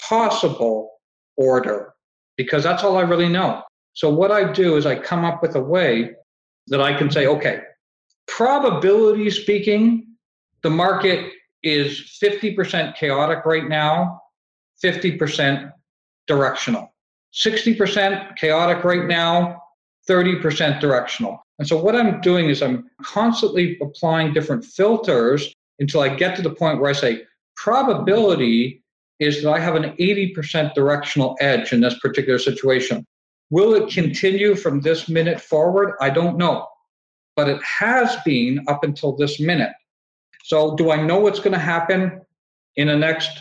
[0.00, 0.92] possible
[1.36, 1.94] order,
[2.36, 3.62] because that's all I really know.
[3.94, 6.12] So what I do is I come up with a way
[6.68, 7.60] that I can say, okay,
[8.28, 10.06] probability speaking,
[10.62, 14.21] the market is 50% chaotic right now,
[14.82, 15.72] 50%
[16.26, 16.92] directional.
[17.34, 19.62] 60% chaotic right now,
[20.08, 21.42] 30% directional.
[21.58, 26.42] And so what I'm doing is I'm constantly applying different filters until I get to
[26.42, 27.22] the point where I say
[27.56, 28.82] probability
[29.20, 33.06] is that I have an 80% directional edge in this particular situation.
[33.50, 35.94] Will it continue from this minute forward?
[36.00, 36.66] I don't know.
[37.36, 39.72] But it has been up until this minute.
[40.44, 42.20] So, do I know what's going to happen
[42.76, 43.38] in the next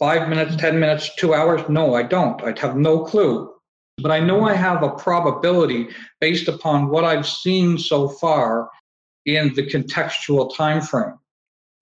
[0.00, 1.60] five minutes, 10 minutes, two hours?
[1.68, 2.42] No, I don't.
[2.42, 3.54] I have no clue.
[3.98, 5.88] But I know I have a probability
[6.20, 8.70] based upon what I've seen so far
[9.26, 11.18] in the contextual time frame,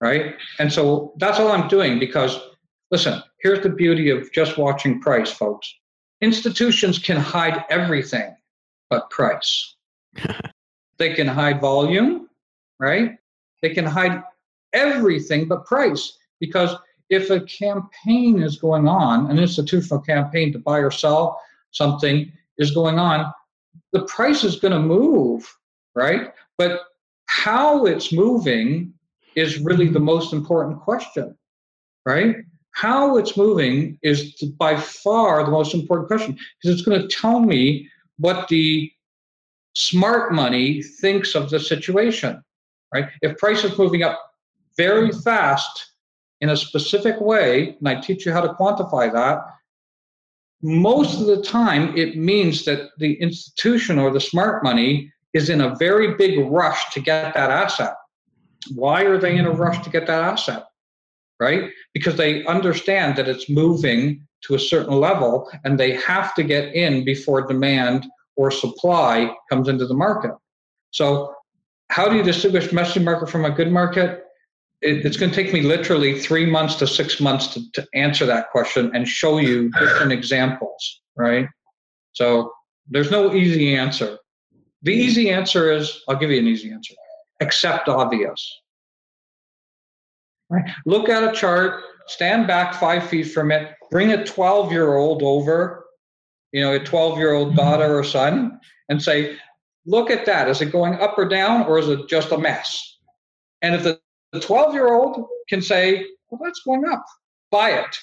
[0.01, 0.35] right?
[0.59, 2.37] And so that's all I'm doing because,
[2.91, 5.73] listen, here's the beauty of just watching price, folks.
[6.21, 8.35] institutions can hide everything
[8.89, 9.75] but price.
[10.97, 12.27] they can hide volume,
[12.77, 13.15] right?
[13.61, 14.21] They can hide
[14.73, 16.75] everything but price because
[17.09, 21.41] if a campaign is going on, an institutional campaign to buy or sell
[21.71, 23.31] something is going on,
[23.91, 25.51] the price is going to move,
[25.95, 26.33] right?
[26.57, 26.81] But
[27.25, 28.93] how it's moving
[29.35, 31.35] is really the most important question,
[32.05, 32.37] right?
[32.71, 37.39] How it's moving is by far the most important question because it's going to tell
[37.39, 38.91] me what the
[39.75, 42.43] smart money thinks of the situation,
[42.93, 43.09] right?
[43.21, 44.19] If price is moving up
[44.77, 45.88] very fast
[46.41, 49.39] in a specific way, and I teach you how to quantify that,
[50.61, 55.61] most of the time it means that the institution or the smart money is in
[55.61, 57.93] a very big rush to get that asset.
[58.75, 60.65] Why are they in a rush to get that asset?
[61.39, 61.71] Right?
[61.93, 66.73] Because they understand that it's moving to a certain level and they have to get
[66.73, 70.31] in before demand or supply comes into the market.
[70.91, 71.35] So,
[71.89, 74.23] how do you distinguish messy market from a good market?
[74.81, 78.25] It, it's going to take me literally three months to six months to, to answer
[78.25, 81.47] that question and show you different examples, right?
[82.13, 82.51] So,
[82.91, 84.17] there's no easy answer.
[84.81, 86.95] The easy answer is I'll give you an easy answer
[87.41, 88.61] accept obvious.
[90.49, 90.67] Right?
[90.85, 95.23] Look at a chart, stand back five feet from it, bring a 12 year old
[95.23, 95.85] over
[96.51, 98.59] you know, a 12 year old daughter or son
[98.89, 99.37] and say,
[99.85, 100.49] look at that.
[100.49, 102.97] Is it going up or down or is it just a mess?
[103.61, 103.99] And if the
[104.37, 107.05] 12 year old can say, well, that's going up,
[107.51, 107.97] buy it,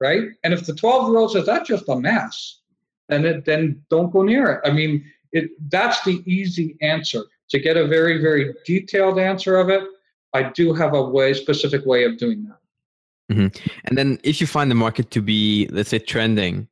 [0.00, 0.28] right?
[0.44, 2.60] And if the 12 year old says, that's just a mess,
[3.08, 4.68] then, it, then don't go near it.
[4.68, 7.22] I mean, it, that's the easy answer.
[7.50, 9.84] To get a very, very detailed answer of it,
[10.32, 13.34] I do have a way, specific way of doing that.
[13.34, 13.68] Mm-hmm.
[13.84, 16.66] And then if you find the market to be, let's say, trending,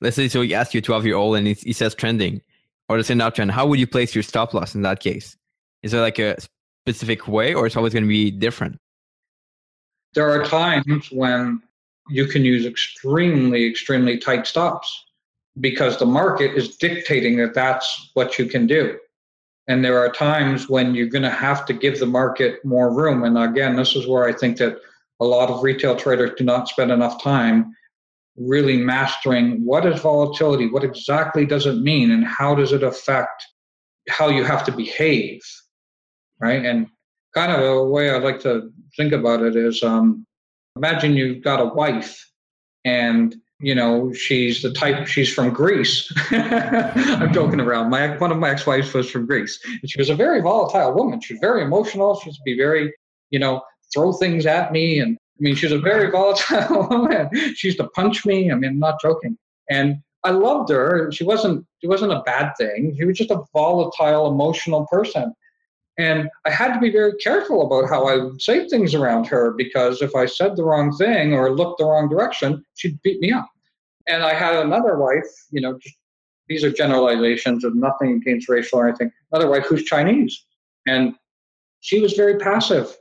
[0.00, 2.40] let's say so he ask you 12 year old and he, says trending
[2.88, 5.36] or the send out trend how would you place your stop loss in that case
[5.82, 6.36] is there like a
[6.86, 8.78] specific way or it's always going to be different?
[10.14, 11.60] There are times when
[12.08, 15.04] you can use extremely extremely tight stops
[15.58, 18.96] because the market is dictating that that's what you can do.
[19.66, 23.24] And there are times when you're going to have to give the market more room.
[23.24, 24.76] And again this is where i think that
[25.20, 27.74] a lot of retail traders do not spend enough time
[28.36, 33.46] really mastering what is volatility, what exactly does it mean, and how does it affect
[34.08, 35.40] how you have to behave,
[36.40, 36.64] right?
[36.64, 36.88] And
[37.34, 40.26] kind of a way I like to think about it is um,
[40.76, 42.30] imagine you've got a wife
[42.84, 48.36] and you know she's the type she's from greece i'm joking around my one of
[48.36, 51.62] my ex-wives was from greece and she was a very volatile woman she was very
[51.62, 52.92] emotional she used to be very
[53.30, 53.62] you know
[53.94, 57.28] throw things at me and I mean, she's a very volatile woman.
[57.54, 58.50] She used to punch me.
[58.50, 59.36] I mean, I'm not joking.
[59.68, 61.10] And I loved her.
[61.12, 62.94] She wasn't she wasn't a bad thing.
[62.98, 65.34] She was just a volatile, emotional person.
[65.98, 69.52] And I had to be very careful about how I would say things around her
[69.52, 73.32] because if I said the wrong thing or looked the wrong direction, she'd beat me
[73.32, 73.48] up.
[74.06, 75.96] And I had another wife, you know, just,
[76.48, 79.10] these are generalizations of nothing against racial or anything.
[79.32, 80.44] Another wife who's Chinese.
[80.86, 81.14] And
[81.80, 82.94] she was very passive.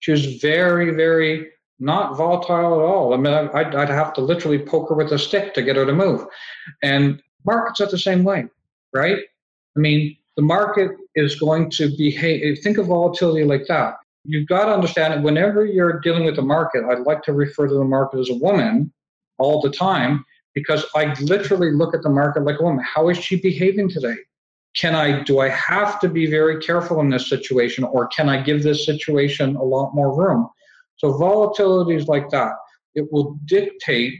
[0.00, 3.14] She was very, very not volatile at all.
[3.14, 5.86] I mean, I'd, I'd have to literally poke her with a stick to get her
[5.86, 6.26] to move.
[6.82, 8.46] And markets are the same way,
[8.92, 9.18] right?
[9.76, 12.58] I mean, the market is going to behave.
[12.62, 13.94] Think of volatility like that.
[14.24, 17.66] You've got to understand that whenever you're dealing with the market, I'd like to refer
[17.66, 18.92] to the market as a woman
[19.38, 20.24] all the time
[20.54, 22.84] because I literally look at the market like a woman.
[22.84, 24.16] How is she behaving today?
[24.76, 28.40] Can I, do I have to be very careful in this situation or can I
[28.40, 30.48] give this situation a lot more room?
[30.96, 32.52] So volatility is like that.
[32.94, 34.14] It will dictate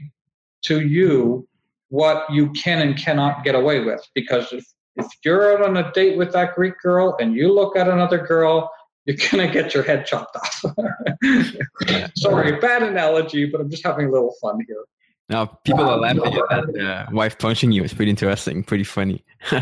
[0.63, 1.47] to you
[1.89, 4.01] what you can and cannot get away with.
[4.15, 4.65] Because if,
[4.95, 8.17] if you're out on a date with that Greek girl and you look at another
[8.17, 8.69] girl,
[9.05, 10.63] you're gonna get your head chopped off.
[12.15, 14.83] Sorry, bad analogy, but I'm just having a little fun here.
[15.29, 17.83] Now, people are laughing at that uh, wife punching you.
[17.83, 19.23] It's pretty interesting, pretty funny.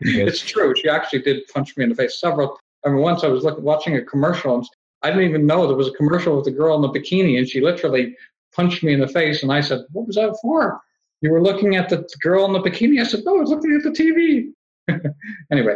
[0.00, 0.74] it's true.
[0.74, 2.58] She actually did punch me in the face several.
[2.84, 4.66] I mean, once I was looking, watching a commercial, and
[5.02, 7.48] I didn't even know there was a commercial with a girl in the bikini, and
[7.48, 8.16] she literally
[8.52, 9.44] punched me in the face.
[9.44, 10.80] And I said, "What was that for?"
[11.20, 13.00] You were looking at the girl in the bikini.
[13.00, 14.52] I said, "No, I was looking at the TV."
[15.52, 15.74] anyway,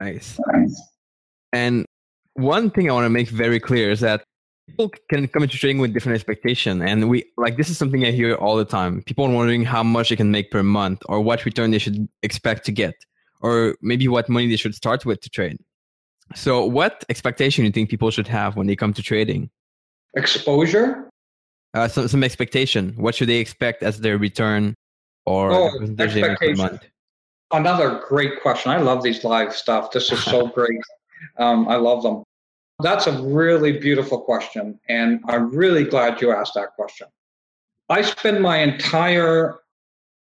[0.00, 0.38] nice.
[0.52, 0.82] nice.
[1.52, 1.86] And
[2.34, 4.24] one thing I want to make very clear is that
[4.68, 8.10] people can come into trading with different expectation, and we like this is something I
[8.10, 9.02] hear all the time.
[9.02, 12.08] People are wondering how much they can make per month, or what return they should
[12.22, 12.94] expect to get,
[13.40, 15.58] or maybe what money they should start with to trade.
[16.34, 19.50] So, what expectation do you think people should have when they come to trading?
[20.16, 21.08] Exposure.
[21.74, 22.94] Uh, some some expectation.
[22.96, 24.74] What should they expect as their return
[25.26, 26.58] or Oh, the percentage they make per expectation.
[26.64, 26.82] month?
[27.52, 28.70] Another great question.
[28.70, 29.90] I love these live stuff.
[29.90, 30.80] This is so great.
[31.38, 32.22] Um, I love them.
[32.80, 34.78] That's a really beautiful question.
[34.88, 37.06] And I'm really glad you asked that question.
[37.88, 39.56] I spend my entire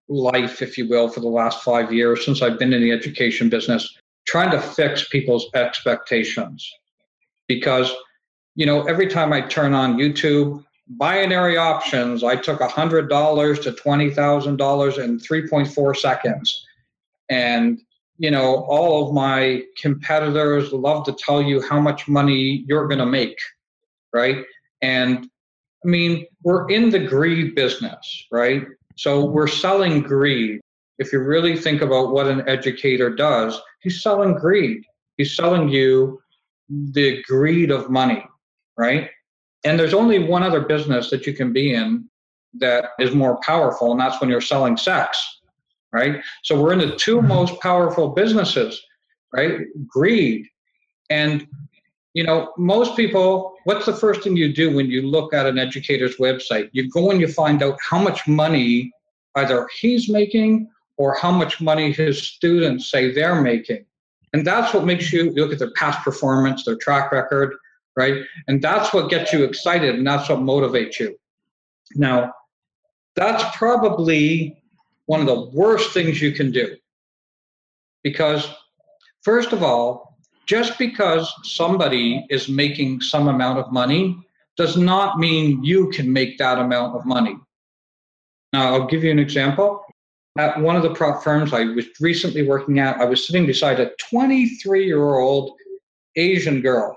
[0.09, 3.49] life, if you will, for the last five years since I've been in the education
[3.49, 3.97] business,
[4.27, 6.69] trying to fix people's expectations.
[7.47, 7.93] Because,
[8.57, 15.05] you know, every time I turn on YouTube, binary options, I took $100 to $20,000
[15.05, 16.67] in 3.4 seconds.
[17.29, 17.81] And,
[18.19, 22.99] you know, all of my competitors love to tell you how much money you're going
[22.99, 23.39] to make,
[24.13, 24.45] right?
[24.83, 25.29] And
[25.85, 28.65] I mean, we're in the greed business, right?
[28.97, 30.61] So we're selling greed.
[30.99, 34.83] If you really think about what an educator does, he's selling greed.
[35.17, 36.21] He's selling you
[36.69, 38.23] the greed of money,
[38.77, 39.09] right?
[39.65, 42.09] And there's only one other business that you can be in
[42.55, 45.41] that is more powerful, and that's when you're selling sex,
[45.93, 46.21] right?
[46.43, 47.29] So we're in the two mm-hmm.
[47.29, 48.81] most powerful businesses,
[49.33, 49.61] right?
[49.87, 50.47] Greed.
[51.11, 51.47] And,
[52.15, 55.59] you know, most people, what's the first thing you do when you look at an
[55.59, 56.71] educator's website?
[56.73, 58.93] You go and you find out how much money
[59.37, 63.85] either he's making or how much money his students say they're making.
[64.33, 67.55] And that's what makes you, you look at their past performance, their track record,
[67.97, 68.23] right?
[68.49, 71.17] And that's what gets you excited and that's what motivates you.
[71.95, 72.33] Now,
[73.17, 74.63] that's probably
[75.07, 76.77] one of the worst things you can do.
[78.03, 78.49] Because,
[79.23, 80.17] first of all,
[80.47, 84.17] just because somebody is making some amount of money
[84.57, 87.37] does not mean you can make that amount of money.
[88.53, 89.85] Now, I'll give you an example.
[90.39, 93.81] At one of the prop firms I was recently working at, I was sitting beside
[93.81, 95.57] a 23 year old
[96.17, 96.97] Asian girl.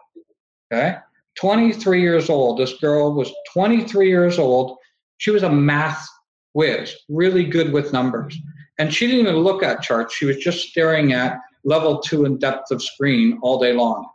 [0.73, 0.97] Okay.
[1.35, 2.59] 23 years old.
[2.59, 4.77] This girl was 23 years old.
[5.17, 6.07] She was a math
[6.53, 8.37] whiz, really good with numbers.
[8.79, 10.15] And she didn't even look at charts.
[10.15, 14.07] She was just staring at level two and depth of screen all day long.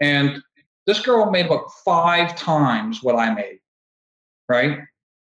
[0.00, 0.42] And
[0.86, 3.60] this girl made about five times what I made,
[4.48, 4.78] right?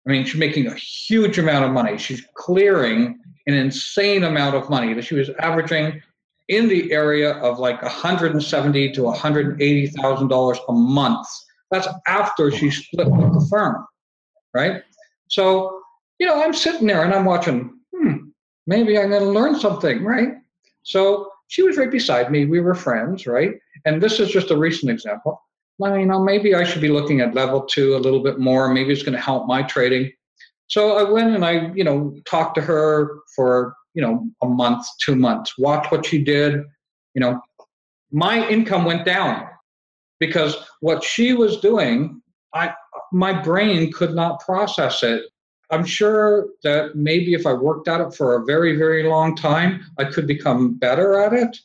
[0.07, 1.99] I mean, she's making a huge amount of money.
[1.99, 5.01] She's clearing an insane amount of money.
[5.03, 6.03] She was averaging
[6.49, 11.27] in the area of like 170 to 180 thousand dollars a month.
[11.71, 13.85] That's after she split with the firm,
[14.55, 14.83] right?
[15.29, 15.81] So,
[16.19, 17.79] you know, I'm sitting there and I'm watching.
[17.95, 18.29] Hmm,
[18.67, 20.35] maybe I'm going to learn something, right?
[20.85, 22.47] So she was right beside me.
[22.47, 23.55] We were friends, right?
[23.85, 25.43] And this is just a recent example.
[25.79, 28.73] You know, maybe I should be looking at level two a little bit more.
[28.73, 30.11] Maybe it's going to help my trading.
[30.69, 34.87] So I went and I, you know, talked to her for, you know, a month,
[35.01, 36.63] two months, Watch what she did.
[37.15, 37.41] You know,
[38.13, 39.49] my income went down
[40.21, 42.21] because what she was doing,
[42.55, 42.75] I,
[43.11, 45.25] my brain could not process it.
[45.71, 49.81] I'm sure that maybe if I worked at it for a very, very long time,
[49.99, 51.57] I could become better at it.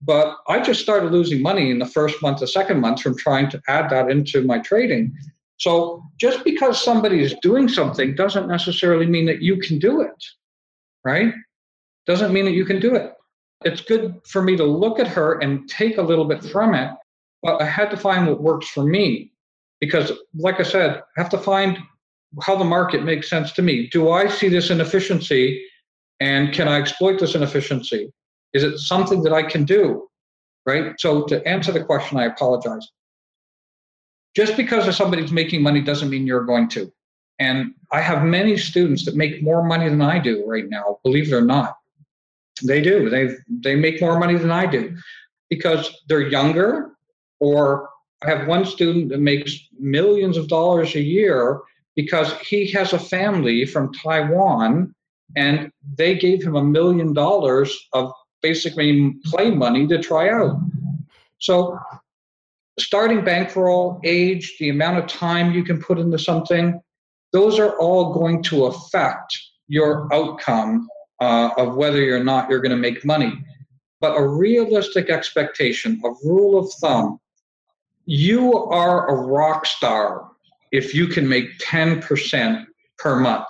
[0.00, 3.50] But I just started losing money in the first month, the second month from trying
[3.50, 5.14] to add that into my trading.
[5.58, 10.24] So just because somebody is doing something doesn't necessarily mean that you can do it,
[11.04, 11.34] right?
[12.08, 13.12] Doesn't mean that you can do it.
[13.64, 16.90] It's good for me to look at her and take a little bit from it,
[17.42, 19.30] but I had to find what works for me.
[19.78, 21.78] Because, like I said, I have to find
[22.42, 23.88] how the market makes sense to me.
[23.88, 25.62] Do I see this inefficiency
[26.18, 28.10] and can I exploit this inefficiency?
[28.54, 30.08] Is it something that I can do?
[30.64, 30.98] Right?
[30.98, 32.88] So, to answer the question, I apologize.
[34.34, 36.90] Just because somebody's making money doesn't mean you're going to.
[37.38, 41.32] And I have many students that make more money than I do right now, believe
[41.32, 41.76] it or not.
[42.66, 43.10] They do.
[43.10, 44.96] They they make more money than I do
[45.50, 46.92] because they're younger
[47.40, 47.88] or
[48.22, 51.60] I have one student that makes millions of dollars a year
[51.94, 54.94] because he has a family from Taiwan
[55.36, 60.56] and they gave him a million dollars of basically play money to try out.
[61.38, 61.78] So,
[62.78, 66.80] starting bankroll, age, the amount of time you can put into something,
[67.32, 69.38] those are all going to affect
[69.68, 70.88] your outcome
[71.20, 73.32] uh, of whether or not you're going to make money.
[74.00, 77.20] But a realistic expectation, a rule of thumb,
[78.06, 80.30] you are a rock star
[80.72, 82.66] if you can make 10%
[82.98, 83.46] per month.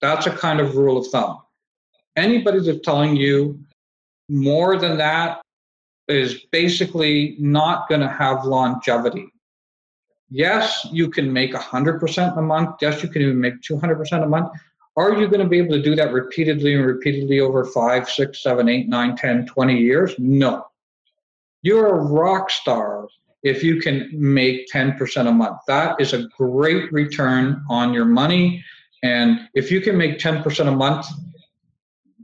[0.00, 1.38] That's a kind of rule of thumb.
[2.16, 3.58] Anybody that's telling you
[4.28, 5.40] more than that
[6.08, 9.28] is basically not going to have longevity.
[10.28, 12.76] Yes, you can make 100% a month.
[12.80, 14.52] Yes, you can even make 200% a month.
[14.96, 18.42] Are you going to be able to do that repeatedly and repeatedly over five, six,
[18.42, 20.14] seven, eight, nine, 10, 20 years?
[20.18, 20.66] No.
[21.62, 23.06] You're a rock star
[23.42, 25.58] if you can make 10% a month.
[25.66, 28.64] That is a great return on your money.
[29.02, 31.06] And if you can make 10% a month,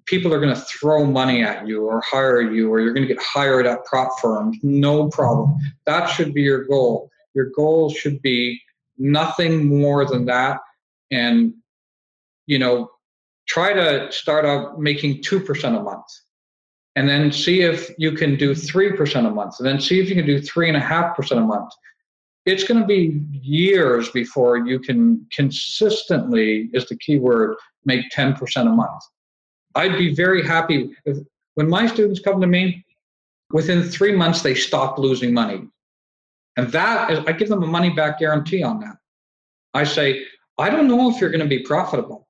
[0.04, 3.12] people are going to throw money at you or hire you, or you're going to
[3.12, 4.56] get hired at prop firms.
[4.62, 5.58] No problem.
[5.86, 7.10] That should be your goal.
[7.34, 8.60] Your goal should be
[8.96, 10.60] nothing more than that.
[11.10, 11.54] And,
[12.48, 12.90] you know,
[13.46, 16.06] try to start out making 2% a month.
[16.96, 19.54] And then see if you can do 3% a month.
[19.58, 21.70] And then see if you can do 3.5% a month.
[22.44, 28.62] It's going to be years before you can consistently is the key word make 10%
[28.62, 29.02] a month.
[29.74, 31.18] I'd be very happy if,
[31.54, 32.84] when my students come to me
[33.52, 35.68] within three months they stop losing money.
[36.56, 38.96] And that is i give them a money back guarantee on that.
[39.74, 40.24] I say
[40.58, 42.27] i don't know if you're going to be profitable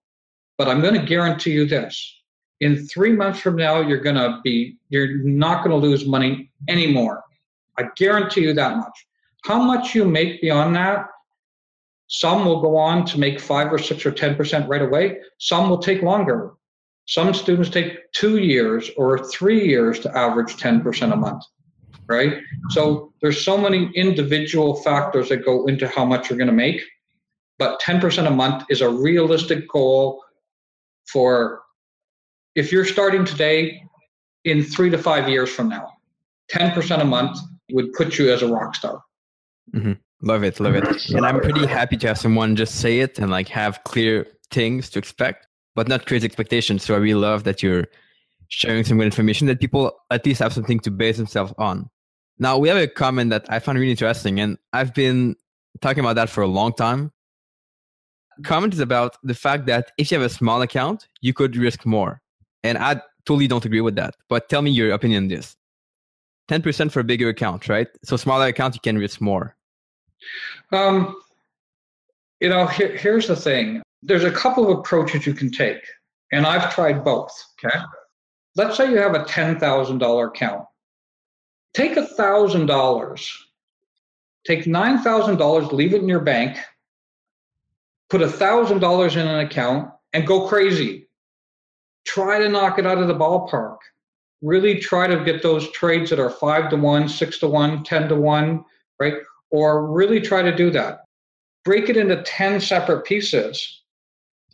[0.58, 2.14] but i'm going to guarantee you this.
[2.60, 6.50] In three months from now you're going to be you're not going to lose money
[6.68, 7.22] anymore.
[7.78, 9.06] I guarantee you that much.
[9.44, 11.06] How much you make beyond that
[12.08, 15.18] some will go on to make five or six or ten percent right away.
[15.38, 16.52] Some will take longer.
[17.06, 21.42] Some students take two years or three years to average 10% a month
[22.08, 22.38] right?
[22.70, 26.82] So there's so many individual factors that go into how much you're going to make
[27.58, 30.22] but 10% a month is a realistic goal
[31.12, 31.62] for
[32.54, 33.82] if you're starting today
[34.44, 35.92] in three to five years from now
[36.52, 37.38] 10% a month
[37.72, 39.02] would put you as a rock star.
[39.74, 39.92] Mm-hmm.
[40.22, 41.10] love it love it.
[41.10, 44.88] And i'm pretty happy to have someone just say it and like have clear things
[44.90, 46.82] to expect but not crazy expectations.
[46.82, 47.84] So i really love that you're
[48.48, 51.90] sharing some good information that people at least have something to base themselves on.
[52.38, 55.36] Now we have a comment that i found really interesting and i've been
[55.82, 57.12] talking about that for a long time
[58.44, 61.84] comment is about the fact that if you have a small account you could risk
[61.84, 62.20] more
[62.64, 64.16] and I totally don't agree with that.
[64.28, 65.56] But tell me your opinion on this.
[66.50, 67.88] 10% for a bigger account, right?
[68.02, 69.54] So smaller account, you can risk more.
[70.72, 71.14] Um,
[72.40, 73.82] you know, here, here's the thing.
[74.02, 75.82] There's a couple of approaches you can take,
[76.32, 77.32] and I've tried both.
[77.62, 77.78] Okay.
[78.56, 80.64] Let's say you have a $10,000 account.
[81.74, 83.32] Take $1,000,
[84.46, 86.56] take $9,000, leave it in your bank,
[88.10, 91.08] put a $1,000 in an account, and go crazy
[92.08, 93.76] try to knock it out of the ballpark.
[94.40, 98.08] Really try to get those trades that are five to one, six to one, 10
[98.08, 98.64] to one,
[98.98, 99.14] right?
[99.50, 101.00] Or really try to do that.
[101.64, 103.82] Break it into 10 separate pieces.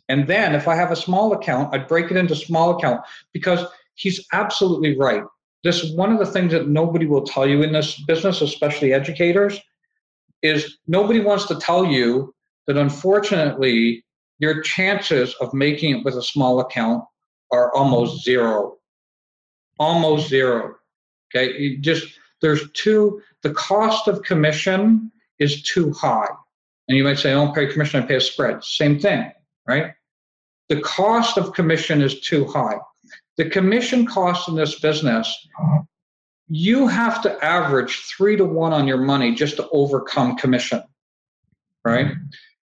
[0.09, 3.01] And then if I have a small account, I'd break it into small account
[3.31, 5.23] because he's absolutely right.
[5.63, 8.93] This is one of the things that nobody will tell you in this business, especially
[8.93, 9.59] educators,
[10.41, 12.34] is nobody wants to tell you
[12.67, 14.03] that unfortunately
[14.39, 17.03] your chances of making it with a small account
[17.51, 18.77] are almost zero.
[19.79, 20.75] Almost zero.
[21.33, 22.07] Okay, you just
[22.41, 23.21] there's two.
[23.43, 26.29] The cost of commission is too high,
[26.87, 29.31] and you might say, "I don't pay commission; I pay a spread." Same thing,
[29.67, 29.93] right?
[30.69, 32.77] The cost of commission is too high.
[33.37, 35.47] The commission cost in this business,
[36.47, 40.81] you have to average three to one on your money just to overcome commission,
[41.83, 42.13] right?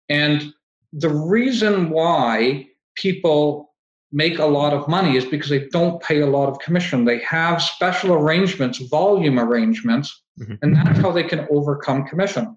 [0.09, 0.52] And
[0.92, 3.74] the reason why people
[4.11, 7.04] make a lot of money is because they don't pay a lot of commission.
[7.04, 10.54] They have special arrangements, volume arrangements, mm-hmm.
[10.62, 12.56] and that's how they can overcome commission.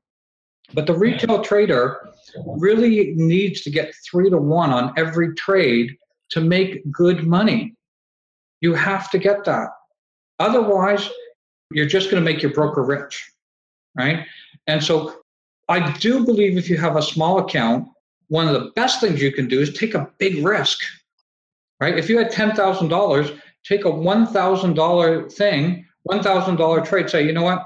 [0.73, 1.99] But the retail trader
[2.45, 5.97] really needs to get three to one on every trade
[6.29, 7.75] to make good money.
[8.61, 9.69] You have to get that.
[10.39, 11.09] Otherwise,
[11.71, 13.29] you're just going to make your broker rich,
[13.97, 14.25] right?
[14.67, 15.20] And so
[15.71, 17.87] I do believe if you have a small account,
[18.27, 20.79] one of the best things you can do is take a big risk
[21.81, 21.97] right?
[21.97, 27.65] If you had $10,000, take a $1,000 thing, $1,000 trade, say, you know what?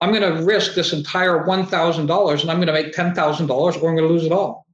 [0.00, 3.80] I'm going to risk this entire $1,000 and I'm going to make $10,000 or I'm
[3.80, 4.66] going to lose it all.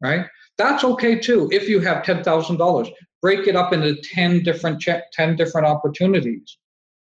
[0.00, 0.24] Right?
[0.56, 2.92] That's okay too if you have $10,000.
[3.20, 4.82] Break it up into 10 different
[5.12, 6.56] 10 different opportunities,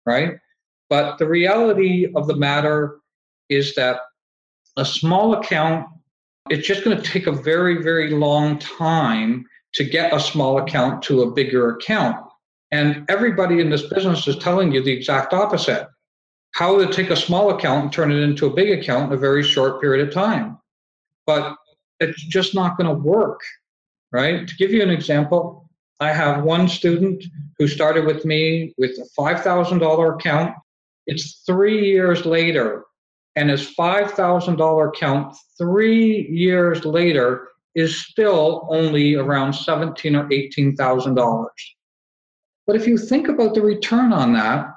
[0.07, 0.39] right?
[0.89, 3.01] But the reality of the matter
[3.49, 4.01] is that
[4.77, 5.87] a small account
[6.49, 9.45] it's just going to take a very very long time
[9.77, 12.17] to get a small account to a bigger account.
[12.73, 15.87] And everybody in this business is telling you the exact opposite
[16.53, 19.21] how to take a small account and turn it into a big account in a
[19.21, 20.59] very short period of time.
[21.27, 21.55] But
[22.01, 23.41] it's just not going to work,
[24.13, 24.49] right?
[24.49, 25.69] To give you an example,
[26.01, 27.23] I have one student
[27.59, 30.55] who started with me with a $5,000 account.
[31.07, 32.86] It's three years later,
[33.37, 41.15] and his $5,000 account three years later is still only around $17,000 or eighteen thousand
[41.15, 41.75] dollars.
[42.67, 44.69] But if you think about the return on that,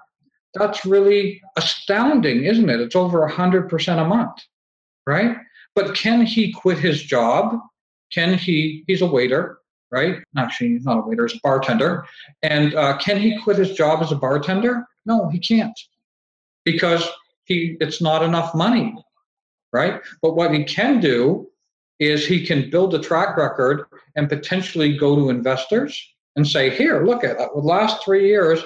[0.53, 2.82] that's really astounding, isn't it?
[2.82, 4.38] It's over hundred percent a month,
[5.07, 5.38] right?
[5.76, 7.60] But can he quit his job
[8.12, 9.60] can he, he's a waiter,
[9.91, 10.18] right?
[10.38, 12.05] Actually, he's not a waiter, he's a bartender.
[12.41, 14.86] And uh, can he quit his job as a bartender?
[15.05, 15.80] No, he can't
[16.66, 17.07] because
[17.50, 18.95] he, it's not enough money,
[19.74, 20.02] right?
[20.22, 21.50] But what he can do
[22.00, 23.86] is he can build a track record
[24.16, 26.02] and potentially go to investors
[26.38, 28.64] and say, here, look at the last three years,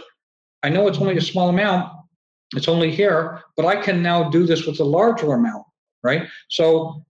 [0.62, 1.92] I know it's only a small amount,
[2.56, 5.66] it's only here, but I can now do this with a larger amount,
[6.04, 6.28] right?
[6.50, 7.04] So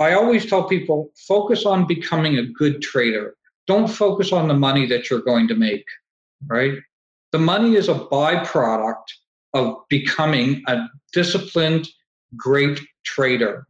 [0.00, 3.36] I always tell people focus on becoming a good trader.
[3.66, 5.84] Don't focus on the money that you're going to make,
[6.46, 6.78] right?
[7.32, 9.04] The money is a byproduct
[9.54, 11.88] of becoming a disciplined,
[12.36, 13.66] great trader.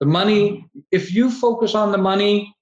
[0.00, 2.54] The money, if you focus on the money,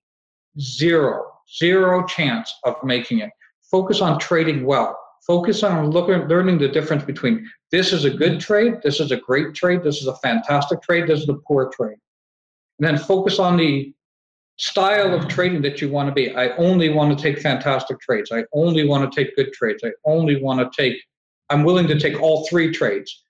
[0.61, 1.25] zero,
[1.59, 3.31] zero chance of making it.
[3.71, 4.99] Focus on trading well.
[5.27, 9.17] Focus on looking, learning the difference between this is a good trade, this is a
[9.17, 11.99] great trade, this is a fantastic trade, this is a poor trade.
[12.79, 13.95] And then focus on the
[14.57, 16.35] style of trading that you want to be.
[16.35, 18.33] I only want to take fantastic trades.
[18.33, 19.83] I only want to take good trades.
[19.85, 21.01] I only want to take,
[21.51, 23.23] I'm willing to take all three trades,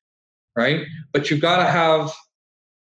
[0.57, 0.87] right?
[1.13, 2.13] But you've got to have,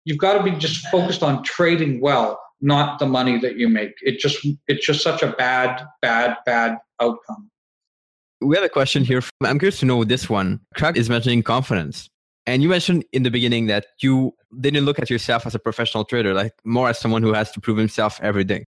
[0.05, 3.93] you've got to be just focused on trading well, not the money that you make.
[4.01, 7.49] It just, it's just such a bad, bad, bad outcome.
[8.39, 9.21] We have a question here.
[9.21, 10.61] From, I'm curious to know this one.
[10.75, 12.09] Craig is mentioning confidence.
[12.45, 16.05] And you mentioned in the beginning that you didn't look at yourself as a professional
[16.05, 18.63] trader, like more as someone who has to prove himself every day.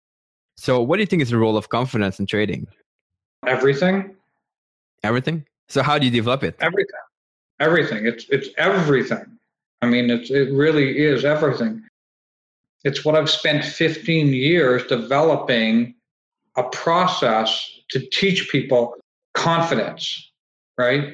[0.55, 2.67] So, what do you think is the role of confidence in trading?
[3.45, 4.15] Everything.
[5.03, 5.45] Everything.
[5.68, 6.55] So, how do you develop it?
[6.59, 6.99] Everything.
[7.59, 8.05] Everything.
[8.05, 9.26] It's it's everything.
[9.82, 11.84] I mean, it's it really is everything.
[12.84, 15.95] It's what I've spent 15 years developing
[16.55, 18.95] a process to teach people
[19.34, 20.32] confidence,
[20.78, 21.13] right?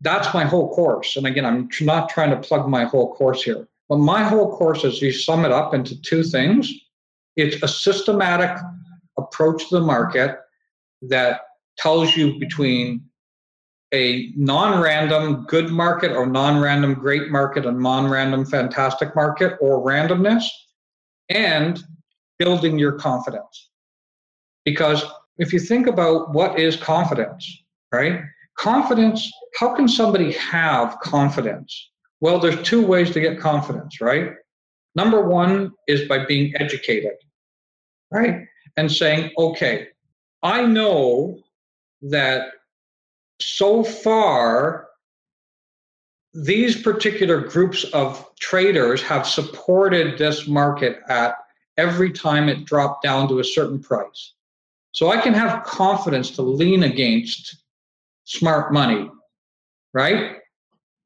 [0.00, 1.16] That's my whole course.
[1.16, 4.84] And again, I'm not trying to plug my whole course here, but my whole course
[4.84, 6.72] is you sum it up into two things.
[7.36, 8.56] It's a systematic
[9.16, 10.38] approach to the market
[11.02, 11.40] that
[11.78, 13.02] tells you between
[13.94, 20.44] a non-random good market or non-random great market a non-random fantastic market or randomness
[21.30, 21.84] and
[22.38, 23.70] building your confidence
[24.66, 25.04] because
[25.38, 27.62] if you think about what is confidence,
[27.92, 28.20] right?
[28.58, 31.90] Confidence, how can somebody have confidence?
[32.20, 34.32] Well, there's two ways to get confidence, right?
[34.94, 37.12] Number one is by being educated,
[38.10, 38.46] right?
[38.76, 39.88] And saying, okay,
[40.42, 41.38] I know
[42.02, 42.48] that
[43.40, 44.88] so far
[46.34, 51.34] these particular groups of traders have supported this market at
[51.78, 54.34] every time it dropped down to a certain price.
[54.92, 57.56] So I can have confidence to lean against
[58.24, 59.10] smart money,
[59.94, 60.36] right?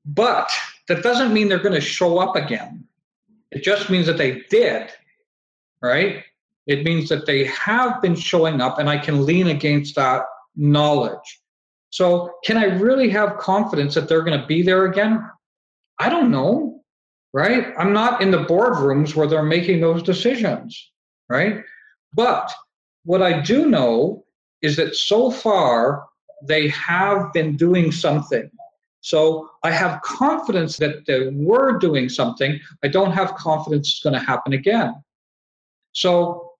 [0.05, 0.51] But
[0.89, 2.85] that doesn't mean they're going to show up again.
[3.53, 4.91] It just means that they did,
[5.83, 6.25] right?
[6.67, 10.23] It means that they have been showing up and I can lean against that
[10.57, 11.40] knowledge.
[11.91, 15.29] So, can I really have confidence that they're going to be there again?
[15.99, 16.83] I don't know,
[17.33, 17.75] right?
[17.79, 20.93] I'm not in the boardrooms where they're making those decisions,
[21.29, 21.63] right?
[22.15, 22.53] But
[23.05, 24.25] what I do know
[24.63, 26.07] is that so far
[26.47, 28.51] they have been doing something.
[29.03, 32.61] So I have confidence that they were doing something.
[32.83, 35.03] I don't have confidence it's going to happen again.
[35.93, 36.53] So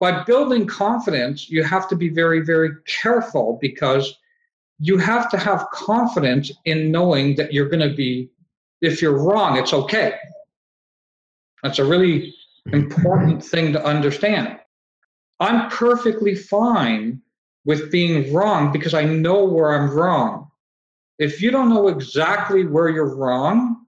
[0.00, 4.16] by building confidence, you have to be very, very careful because
[4.78, 8.30] you have to have confidence in knowing that you're going to be,
[8.80, 10.14] if you're wrong, it's okay.
[11.62, 12.34] That's a really
[12.72, 14.58] important thing to understand.
[15.40, 17.20] I'm perfectly fine
[17.64, 20.50] with being wrong because I know where I'm wrong.
[21.18, 23.84] If you don't know exactly where you're wrong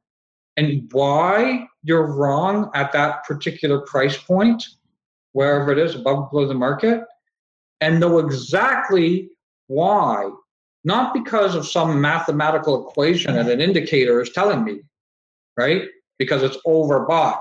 [0.56, 4.66] and why you're wrong at that particular price point,
[5.32, 7.04] wherever it is, above below the market,
[7.80, 9.30] and know exactly
[9.68, 10.30] why,
[10.84, 14.80] not because of some mathematical equation that an indicator is telling me,
[15.56, 15.82] right?
[16.18, 17.38] Because it's overbought.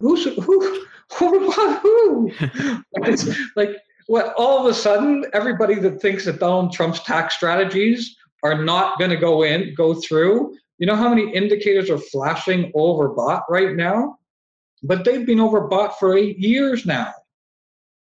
[0.00, 0.84] Who's who
[1.18, 2.32] what who?
[2.92, 3.70] it's like
[4.08, 8.98] what all of a sudden everybody that thinks that Donald Trump's tax strategies are not
[8.98, 10.56] going to go in, go through.
[10.78, 14.18] You know how many indicators are flashing overbought right now?
[14.82, 17.12] But they've been overbought for eight years now.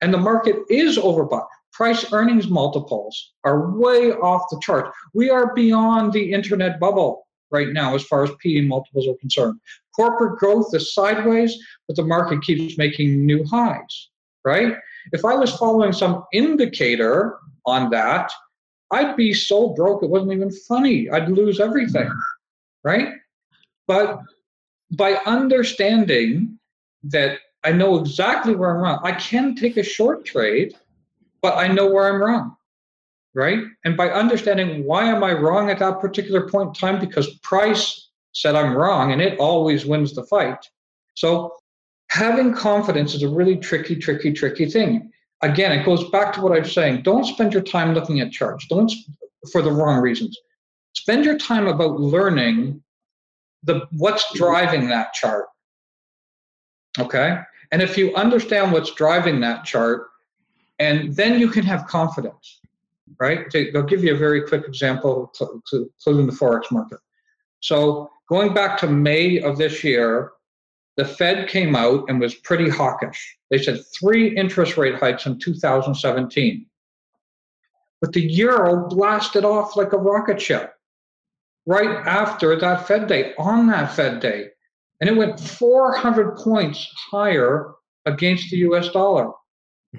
[0.01, 1.47] And the market is overbought.
[1.73, 4.91] Price earnings multiples are way off the chart.
[5.13, 9.59] We are beyond the internet bubble right now as far as PE multiples are concerned.
[9.95, 11.57] Corporate growth is sideways,
[11.87, 14.09] but the market keeps making new highs,
[14.43, 14.75] right?
[15.11, 18.31] If I was following some indicator on that,
[18.91, 21.09] I'd be so broke it wasn't even funny.
[21.09, 22.09] I'd lose everything,
[22.83, 23.13] right?
[23.87, 24.21] But
[24.95, 26.57] by understanding
[27.03, 30.75] that I know exactly where I'm at, I can take a short trade,
[31.41, 32.55] but I know where I'm wrong.
[33.33, 33.59] Right?
[33.85, 38.09] And by understanding why am I wrong at that particular point in time, because price
[38.33, 40.57] said I'm wrong and it always wins the fight.
[41.13, 41.55] So
[42.09, 45.11] having confidence is a really tricky, tricky, tricky thing.
[45.41, 47.03] Again, it goes back to what I'm saying.
[47.03, 48.65] Don't spend your time looking at charts.
[48.67, 48.91] Don't
[49.51, 50.35] for the wrong reasons.
[50.93, 52.81] Spend your time about learning
[53.63, 55.45] the what's driving that chart.
[56.97, 57.37] Okay?
[57.71, 60.07] And if you understand what's driving that chart,
[60.79, 62.59] and then you can have confidence,
[63.19, 63.45] right?
[63.75, 66.99] I'll give you a very quick example, including the Forex market.
[67.61, 70.31] So going back to May of this year,
[70.97, 73.37] the Fed came out and was pretty hawkish.
[73.49, 76.65] They said three interest rate hikes in 2017.
[78.01, 80.73] But the euro blasted off like a rocket ship
[81.65, 84.47] right after that Fed day, on that Fed day.
[84.99, 87.73] And it went 400 points higher
[88.05, 89.31] against the US dollar.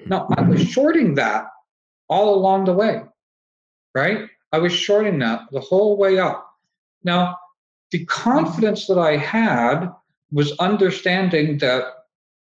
[0.06, 1.46] Now, I was shorting that
[2.08, 3.02] all along the way,
[3.94, 4.28] right?
[4.52, 6.48] I was shorting that the whole way up.
[7.04, 7.36] Now,
[7.90, 9.88] the confidence that I had
[10.30, 11.84] was understanding that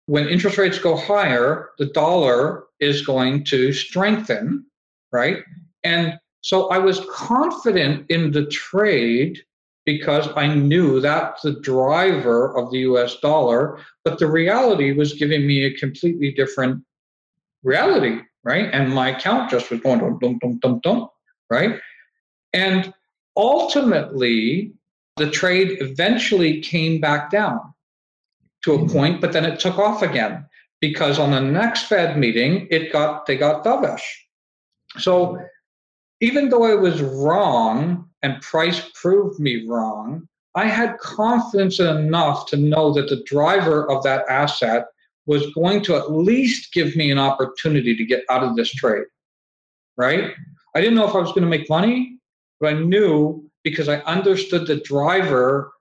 [0.05, 4.65] when interest rates go higher, the dollar is going to strengthen,
[5.11, 5.43] right?
[5.83, 9.39] And so I was confident in the trade
[9.85, 15.47] because I knew that's the driver of the US dollar, but the reality was giving
[15.47, 16.83] me a completely different
[17.64, 18.70] reality, right?
[18.72, 21.09] And my account just was going dum dum dum dum dum,
[21.49, 21.80] right?
[22.53, 22.93] And
[23.36, 24.74] ultimately,
[25.18, 27.59] the trade eventually came back down
[28.64, 28.91] to a mm-hmm.
[28.91, 30.45] point, but then it took off again
[30.80, 34.01] because on the next Fed meeting, it got they got dovish.
[34.97, 35.39] So
[36.20, 42.57] even though I was wrong and price proved me wrong, I had confidence enough to
[42.57, 44.86] know that the driver of that asset
[45.26, 49.05] was going to at least give me an opportunity to get out of this trade.
[49.97, 50.34] Right?
[50.76, 52.17] I didn't know if I was going to make money,
[52.59, 55.72] but I knew because I understood the driver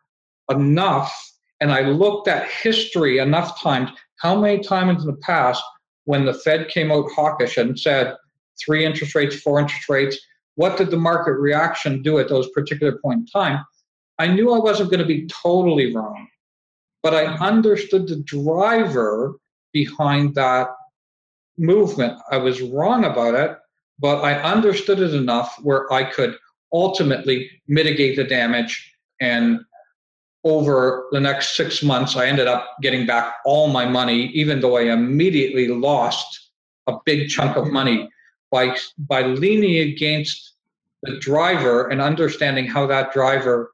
[0.51, 1.15] enough
[1.61, 5.63] and I looked at history enough times, how many times in the past
[6.05, 8.17] when the Fed came out hawkish and said
[8.63, 10.19] three interest rates, four interest rates,
[10.57, 13.65] what did the market reaction do at those particular point in time?
[14.19, 16.29] I knew I wasn't going to be totally wrong,
[17.03, 19.37] but I understood the driver
[19.73, 20.69] behind that
[21.59, 22.19] movement.
[22.31, 23.57] I was wrong about it,
[23.99, 26.37] but I understood it enough where I could
[26.73, 28.95] ultimately mitigate the damage.
[29.21, 29.61] And
[30.45, 34.79] over the next six months, I ended up getting back all my money, even though
[34.79, 36.51] I immediately lost
[36.87, 38.09] a big chunk of money
[38.51, 40.55] by by leaning against
[41.03, 43.73] the driver and understanding how that driver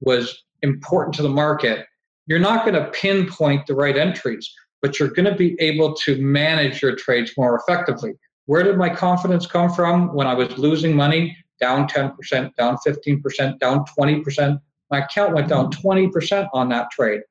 [0.00, 1.86] was important to the market,
[2.26, 4.52] you're not going to pinpoint the right entries,
[4.82, 8.14] but you're going to be able to manage your trades more effectively.
[8.46, 11.36] Where did my confidence come from when I was losing money?
[11.60, 14.60] Down 10%, down 15%, down 20%.
[14.90, 17.22] My account went down 20% on that trade.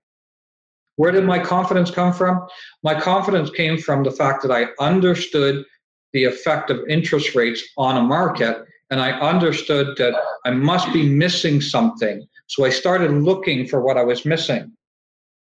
[0.98, 2.46] Where did my confidence come from?
[2.84, 5.66] My confidence came from the fact that I understood
[6.14, 10.16] the effect of interest rates on a market and I understood that
[10.46, 12.26] I must be missing something.
[12.48, 14.72] So I started looking for what I was missing.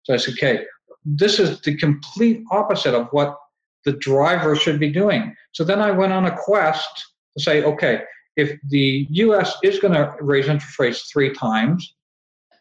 [0.06, 0.64] So I said, okay,
[1.04, 3.36] this is the complete opposite of what
[3.84, 5.34] the driver should be doing.
[5.50, 7.04] So then I went on a quest
[7.36, 8.02] to say, okay,
[8.36, 11.92] if the US is going to raise interest rates three times,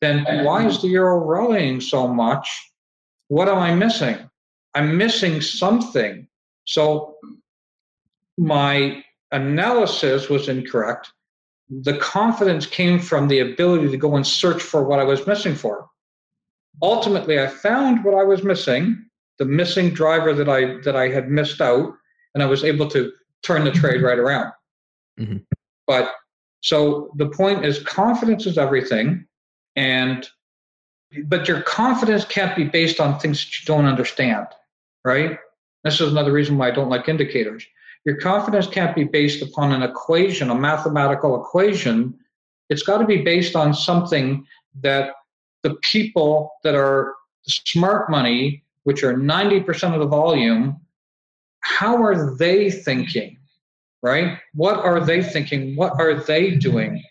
[0.01, 2.49] then why is the euro rallying so much?
[3.27, 4.17] What am I missing?
[4.73, 6.27] I'm missing something.
[6.65, 7.15] So
[8.39, 11.11] my analysis was incorrect.
[11.69, 15.53] The confidence came from the ability to go and search for what I was missing
[15.53, 15.89] for.
[16.81, 19.05] Ultimately, I found what I was missing,
[19.39, 21.93] the missing driver that I that I had missed out,
[22.33, 23.11] and I was able to
[23.43, 24.51] turn the trade right around.
[25.19, 25.37] Mm-hmm.
[25.87, 26.13] But
[26.61, 29.25] so the point is confidence is everything
[29.75, 30.27] and
[31.25, 34.47] but your confidence can't be based on things that you don't understand,
[35.05, 35.37] right?
[35.83, 37.65] This is another reason why I don't like indicators.
[38.05, 42.15] Your confidence can't be based upon an equation, a mathematical equation.
[42.69, 44.45] It's got to be based on something
[44.81, 45.11] that
[45.65, 47.15] the people that are
[47.47, 50.79] smart money, which are 90% of the volume,
[51.61, 53.39] how are they thinking?
[54.03, 54.37] Right?
[54.53, 55.75] What are they thinking?
[55.75, 57.03] What are they doing?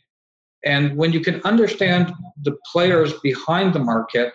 [0.65, 2.13] And when you can understand
[2.43, 4.33] the players behind the market,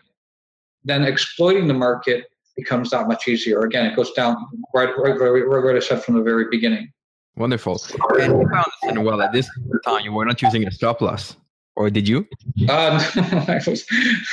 [0.83, 2.25] then exploiting the market
[2.57, 3.61] becomes that much easier.
[3.61, 4.35] Again, it goes down
[4.75, 6.91] right, right, right, right what I said from the very beginning.
[7.37, 7.81] Wonderful.
[8.19, 9.49] And if I understand well, at this
[9.85, 11.37] time you were not using a stop loss
[11.79, 12.27] or did you?
[12.67, 13.01] Uh,
[13.47, 13.85] I was,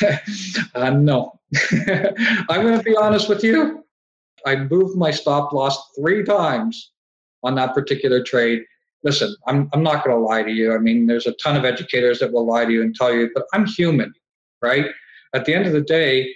[0.75, 1.39] uh, no.
[2.51, 3.85] I'm going to be honest with you.
[4.45, 6.91] I moved my stop loss three times
[7.45, 8.65] on that particular trade.
[9.05, 10.75] Listen, I'm, I'm not going to lie to you.
[10.75, 13.31] I mean, there's a ton of educators that will lie to you and tell you,
[13.33, 14.13] but I'm human,
[14.61, 14.87] right?
[15.33, 16.35] At the end of the day,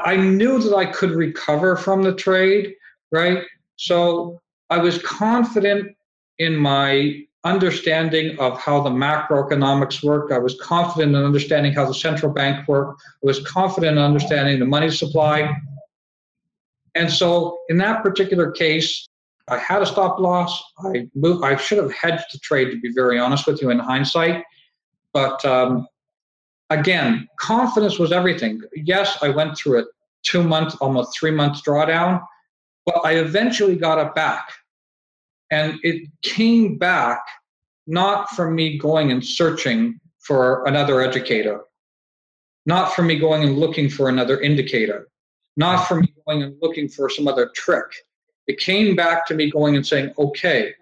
[0.00, 2.74] I knew that I could recover from the trade,
[3.12, 3.44] right?
[3.76, 4.40] So
[4.70, 5.94] I was confident
[6.38, 10.30] in my understanding of how the macroeconomics work.
[10.30, 13.02] I was confident in understanding how the central bank worked.
[13.22, 15.56] I was confident in understanding the money supply.
[16.94, 19.08] And so in that particular case,
[19.48, 20.62] I had a stop loss.
[20.84, 23.78] I moved, I should have hedged the trade, to be very honest with you, in
[23.78, 24.44] hindsight.
[25.12, 25.88] But um,
[26.70, 28.60] again, confidence was everything.
[28.74, 29.84] Yes, I went through a
[30.22, 32.24] two month, almost three month drawdown,
[32.86, 34.48] but I eventually got it back.
[35.52, 37.20] And it came back
[37.86, 41.60] not from me going and searching for another educator,
[42.64, 45.08] not from me going and looking for another indicator,
[45.58, 47.84] not from me going and looking for some other trick.
[48.46, 50.72] It came back to me going and saying, okay,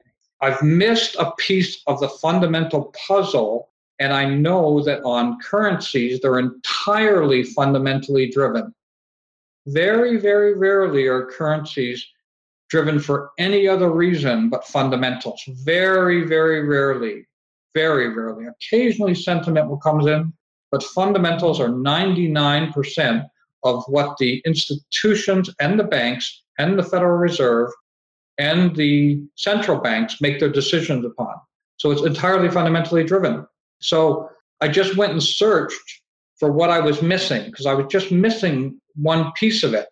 [0.40, 6.38] I've missed a piece of the fundamental puzzle, and I know that on currencies, they're
[6.38, 8.72] entirely fundamentally driven.
[9.66, 12.06] Very, very rarely are currencies
[12.70, 15.42] driven for any other reason but fundamentals.
[15.64, 17.26] Very, very rarely,
[17.74, 18.46] very rarely.
[18.46, 20.32] Occasionally, sentiment will comes in,
[20.70, 23.28] but fundamentals are 99%
[23.64, 27.70] of what the institutions and the banks and the Federal Reserve
[28.38, 31.34] and the central banks make their decisions upon.
[31.76, 33.46] So it's entirely fundamentally driven.
[33.80, 34.30] So
[34.60, 36.02] I just went and searched
[36.38, 39.88] for what I was missing because I was just missing one piece of it.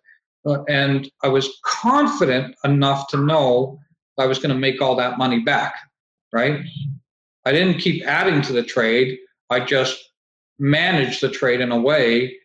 [0.67, 3.79] And I was confident enough to know
[4.17, 5.75] I was going to make all that money back,
[6.33, 6.61] right?
[7.45, 9.17] I didn't keep adding to the trade.
[9.49, 9.97] I just
[10.59, 12.35] managed the trade in a way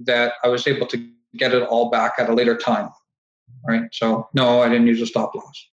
[0.00, 2.90] that I was able to get it all back at a later time,
[3.66, 3.84] right?
[3.92, 5.68] So, no, I didn't use a stop loss.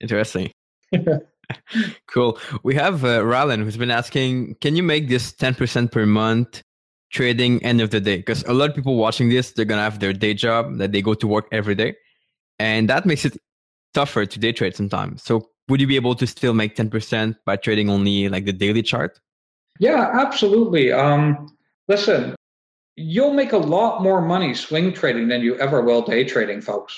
[0.00, 0.52] Interesting.
[2.08, 2.38] cool.
[2.62, 3.22] We have uh,
[3.56, 6.62] who's been asking, can you make this 10% per month
[7.10, 8.18] trading end of the day.
[8.18, 11.02] Because a lot of people watching this they're gonna have their day job that they
[11.02, 11.94] go to work every day.
[12.58, 13.36] And that makes it
[13.92, 15.22] tougher to day trade sometimes.
[15.22, 18.82] So would you be able to still make 10% by trading only like the daily
[18.82, 19.20] chart?
[19.78, 20.92] Yeah absolutely.
[20.92, 21.48] Um,
[21.88, 22.34] listen
[22.96, 26.96] you'll make a lot more money swing trading than you ever will day trading folks.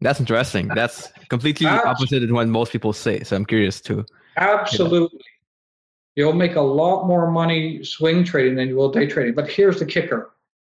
[0.00, 0.68] That's interesting.
[0.68, 4.04] That's completely opposite of what most people say so i'm curious too
[4.36, 5.20] absolutely
[6.18, 9.36] You'll make a lot more money swing trading than you will day trading.
[9.36, 10.32] But here's the kicker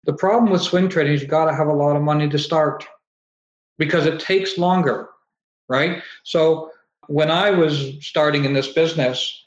[0.02, 2.38] the problem with swing trading is you got to have a lot of money to
[2.40, 2.84] start
[3.78, 5.08] because it takes longer,
[5.68, 6.02] right?
[6.24, 6.72] So
[7.06, 9.46] when I was starting in this business,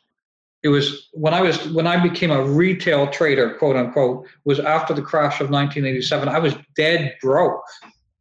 [0.64, 4.94] it was when I was when I became a retail trader, quote unquote, was after
[4.94, 6.30] the crash of 1987.
[6.30, 7.64] I was dead broke.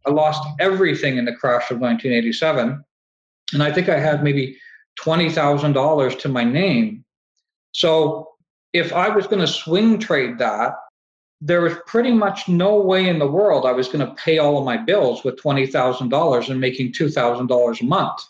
[0.05, 2.85] I lost everything in the crash of 1987,
[3.53, 4.59] and I think I had maybe
[4.97, 7.05] twenty thousand dollars to my name
[7.73, 8.29] so
[8.73, 10.75] if I was going to swing trade that,
[11.41, 14.59] there was pretty much no way in the world I was going to pay all
[14.59, 18.21] of my bills with $20,000 and making $2,000 a month.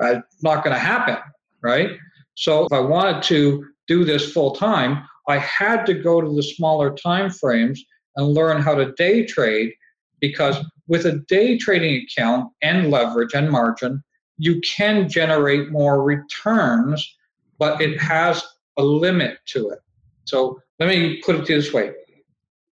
[0.00, 1.18] Uh, not going to happen,
[1.62, 1.90] right?
[2.34, 6.42] So if I wanted to do this full time, I had to go to the
[6.42, 7.84] smaller time frames
[8.16, 9.72] and learn how to day trade
[10.18, 10.56] because
[10.88, 14.02] with a day trading account and leverage and margin,
[14.38, 17.16] you can generate more returns
[17.62, 18.42] but it has
[18.76, 19.78] a limit to it.
[20.24, 21.92] So let me put it this way.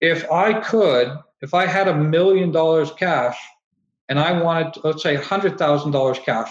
[0.01, 3.39] If I could, if I had a million dollars cash
[4.09, 6.51] and I wanted, to, let's say, $100,000 cash,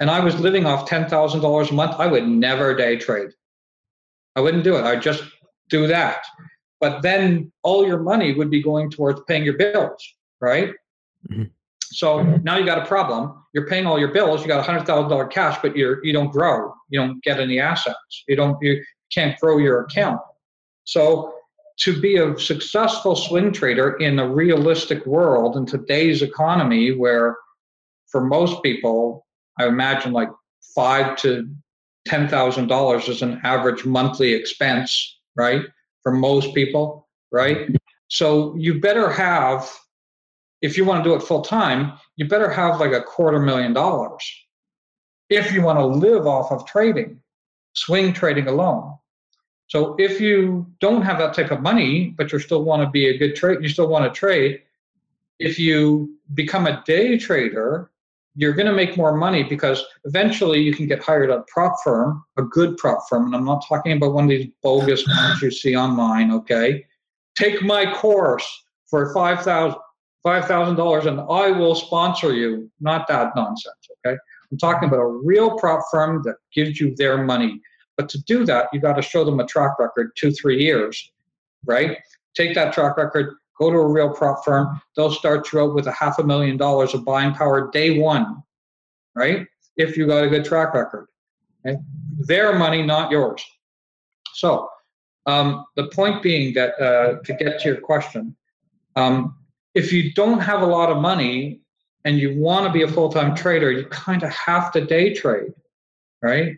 [0.00, 3.30] and I was living off $10,000 a month, I would never day trade.
[4.34, 4.82] I wouldn't do it.
[4.82, 5.22] I'd just
[5.68, 6.24] do that.
[6.80, 10.02] But then all your money would be going towards paying your bills,
[10.40, 10.74] right?
[11.30, 11.44] Mm-hmm.
[11.80, 13.44] So now you got a problem.
[13.54, 14.42] You're paying all your bills.
[14.42, 16.74] You got a hundred thousand dollar cash, but you're you don't grow.
[16.88, 18.24] You don't get any assets.
[18.26, 18.82] You don't you
[19.12, 20.20] can't grow your account.
[20.84, 21.34] So
[21.78, 27.36] to be a successful swing trader in a realistic world in today's economy, where
[28.08, 29.26] for most people,
[29.58, 30.30] I imagine like
[30.74, 31.48] five to
[32.06, 35.62] ten thousand dollars is an average monthly expense, right?
[36.02, 37.68] For most people, right?
[38.08, 39.70] So you better have
[40.60, 43.72] if you want to do it full time, you better have like a quarter million
[43.72, 44.24] dollars
[45.30, 47.20] if you want to live off of trading,
[47.74, 48.96] swing trading alone.
[49.66, 53.08] So if you don't have that type of money, but you still want to be
[53.08, 54.62] a good trade, you still want to trade.
[55.38, 57.90] If you become a day trader,
[58.34, 61.74] you're going to make more money because eventually you can get hired at a prop
[61.84, 63.26] firm, a good prop firm.
[63.26, 66.86] And I'm not talking about one of these bogus ones you see online, okay?
[67.36, 68.46] Take my course
[68.86, 69.76] for $5,000
[70.26, 72.70] $5, and I will sponsor you.
[72.80, 74.16] Not that nonsense, okay?
[74.50, 77.60] I'm talking about a real prop firm that gives you their money.
[77.96, 81.12] But to do that, you got to show them a track record, two, three years,
[81.66, 81.98] right?
[82.34, 84.80] Take that track record, go to a real prop firm.
[84.96, 88.42] They'll start you out with a half a million dollars of buying power day one,
[89.14, 89.46] right?
[89.76, 91.08] If you got a good track record.
[91.66, 91.78] Okay?
[92.20, 93.44] Their money, not yours.
[94.34, 94.68] So,
[95.26, 98.34] um, the point being that uh, to get to your question,
[98.96, 99.36] um,
[99.74, 101.60] if you don't have a lot of money
[102.04, 105.52] and you want to be a full-time trader, you kind of have to day trade,
[106.22, 106.56] right?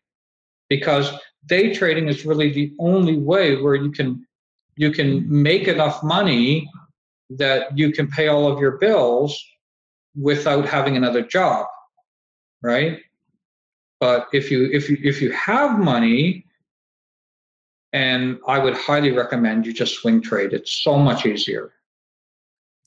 [0.69, 1.11] Because
[1.47, 4.27] day trading is really the only way where you can
[4.77, 6.71] you can make enough money
[7.31, 9.43] that you can pay all of your bills
[10.15, 11.67] without having another job
[12.63, 13.01] right?
[13.99, 16.47] But if you if you if you have money
[17.93, 20.53] and i would highly recommend you just swing trade.
[20.53, 21.73] It's so much easier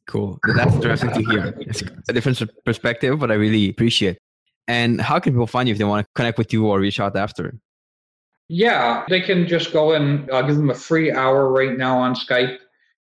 [0.07, 0.39] cool.
[0.55, 1.53] That's interesting to hear.
[1.59, 4.17] It's a different perspective but i really appreciate.
[4.67, 6.99] And how can people find you if they want to connect with you or reach
[6.99, 7.57] out after?
[8.49, 12.15] Yeah they can just go and i'll give them a free hour right now on
[12.15, 12.57] skype.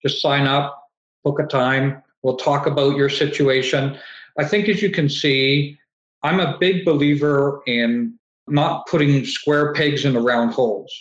[0.03, 0.79] Just sign up
[1.23, 2.01] book a time.
[2.23, 3.97] We'll talk about your situation.
[4.37, 5.77] I think, as you can see,
[6.23, 8.17] I'm a big believer in
[8.47, 10.91] not putting square pegs into round holes.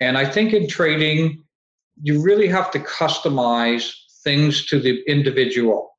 [0.00, 1.42] And I think in trading,
[2.02, 3.92] you really have to customize
[4.24, 5.96] things to the individual,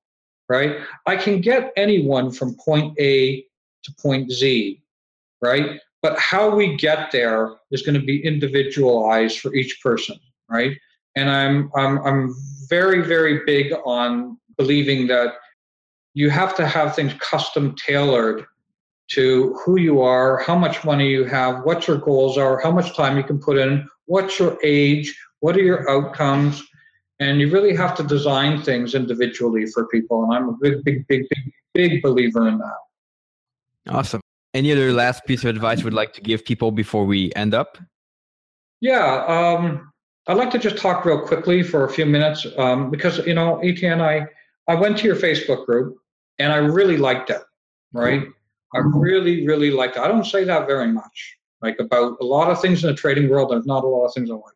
[0.49, 0.77] right?
[1.05, 3.45] I can get anyone from point A
[3.83, 4.81] to point Z,
[5.41, 5.79] right?
[6.01, 10.17] But how we get there is going to be individualized for each person,
[10.49, 10.77] right?
[11.15, 12.35] And I'm I'm I'm
[12.69, 15.33] very very big on believing that
[16.13, 18.45] you have to have things custom tailored
[19.09, 22.95] to who you are, how much money you have, what your goals are, how much
[22.95, 26.63] time you can put in, what's your age, what are your outcomes,
[27.23, 30.23] and you really have to design things individually for people.
[30.23, 32.77] And I'm a big, big, big, big, big believer in that.
[33.89, 34.21] Awesome.
[34.53, 37.53] Any other last piece of advice you would like to give people before we end
[37.53, 37.77] up?
[38.81, 39.91] Yeah, um,
[40.27, 43.59] I'd like to just talk real quickly for a few minutes um, because you know,
[43.59, 44.27] Etienne, I
[44.67, 45.97] I went to your Facebook group
[46.39, 47.41] and I really liked it.
[47.93, 48.23] Right,
[48.75, 50.01] I really really liked it.
[50.01, 53.29] I don't say that very much, like about a lot of things in the trading
[53.29, 53.51] world.
[53.51, 54.53] There's not a lot of things I like,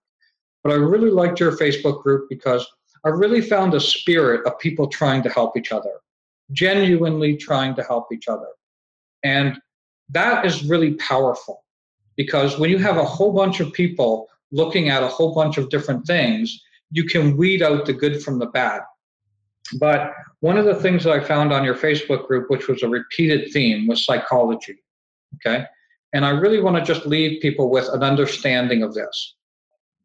[0.68, 2.68] but I really liked your Facebook group because
[3.06, 6.02] I really found a spirit of people trying to help each other,
[6.52, 8.50] genuinely trying to help each other,
[9.24, 9.58] and
[10.10, 11.64] that is really powerful
[12.18, 15.70] because when you have a whole bunch of people looking at a whole bunch of
[15.70, 16.62] different things,
[16.92, 18.82] you can weed out the good from the bad.
[19.80, 20.12] But
[20.42, 23.54] one of the things that I found on your Facebook group, which was a repeated
[23.54, 24.84] theme, was psychology.
[25.36, 25.64] Okay.
[26.12, 29.36] And I really want to just leave people with an understanding of this.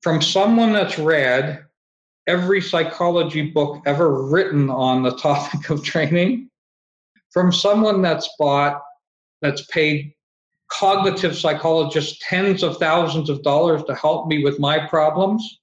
[0.02, 1.64] From someone that's read
[2.26, 6.50] every psychology book ever written on the topic of training,
[7.30, 8.82] from someone that's bought,
[9.40, 10.12] that's paid
[10.68, 15.60] cognitive psychologists tens of thousands of dollars to help me with my problems.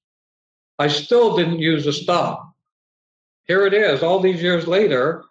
[0.77, 2.53] I still didn't use a stop.
[3.45, 5.23] Here it is, all these years later,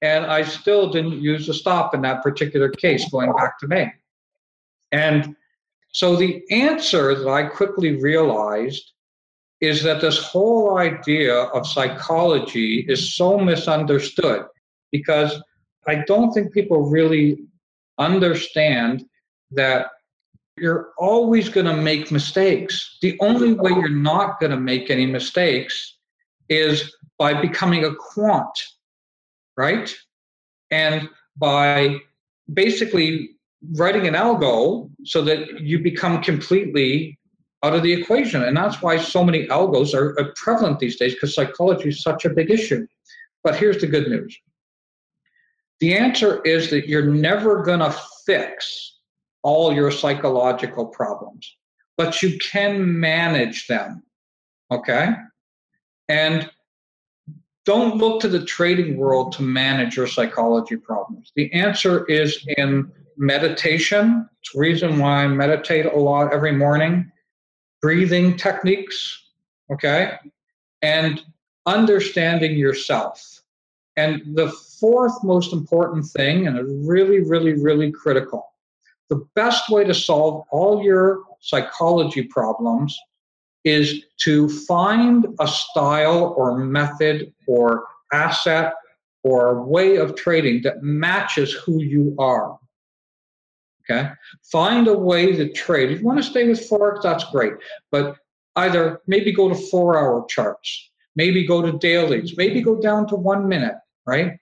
[0.00, 3.92] and I still didn't use a stop in that particular case going back to May.
[4.90, 5.36] And
[5.92, 8.92] so the answer that I quickly realized
[9.60, 14.46] is that this whole idea of psychology is so misunderstood
[14.90, 15.40] because
[15.86, 17.38] I don't think people really
[17.98, 19.04] understand
[19.52, 19.86] that
[20.56, 22.98] you're always going to make mistakes.
[23.02, 25.96] The only way you're not going to make any mistakes
[26.48, 28.64] is by becoming a quant,
[29.56, 29.94] right?
[30.70, 32.00] And by
[32.52, 33.36] basically
[33.76, 37.18] writing an algo so that you become completely
[37.62, 38.42] out of the equation.
[38.42, 42.30] And that's why so many algos are, prevalent these days because psychology is such a
[42.30, 42.86] big issue.
[43.44, 44.36] But here's the good news
[45.80, 47.94] the answer is that you're never going to
[48.24, 48.98] fix
[49.42, 51.56] all your psychological problems,
[51.96, 54.02] but you can manage them.
[54.70, 55.08] Okay?
[56.08, 56.48] And
[57.64, 61.32] don't look to the trading world to manage your psychology problems.
[61.34, 64.28] The answer is in meditation.
[64.40, 67.10] It's the reason why I meditate a lot every morning,
[67.80, 69.22] breathing techniques,
[69.72, 70.16] okay?
[70.82, 71.22] And
[71.66, 73.40] understanding yourself.
[73.96, 78.52] And the fourth most important thing, and really, really, really critical
[79.12, 82.98] the best way to solve all your psychology problems
[83.62, 87.84] is to find a style or method or
[88.14, 88.72] asset
[89.22, 92.58] or way of trading that matches who you are.
[93.92, 94.10] Okay.
[94.50, 95.90] Find a way to trade.
[95.90, 97.54] If you want to stay with Forex, that's great.
[97.90, 98.16] But
[98.56, 103.16] either maybe go to four hour charts, maybe go to dailies, maybe go down to
[103.16, 104.38] one minute, right?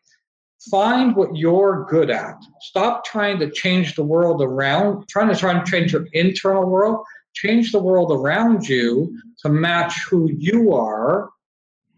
[0.70, 2.36] Find what you're good at.
[2.60, 7.04] Stop trying to change the world around, trying to try and change your internal world.
[7.32, 11.30] Change the world around you to match who you are.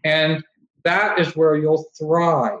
[0.03, 0.43] And
[0.83, 2.59] that is where you'll thrive.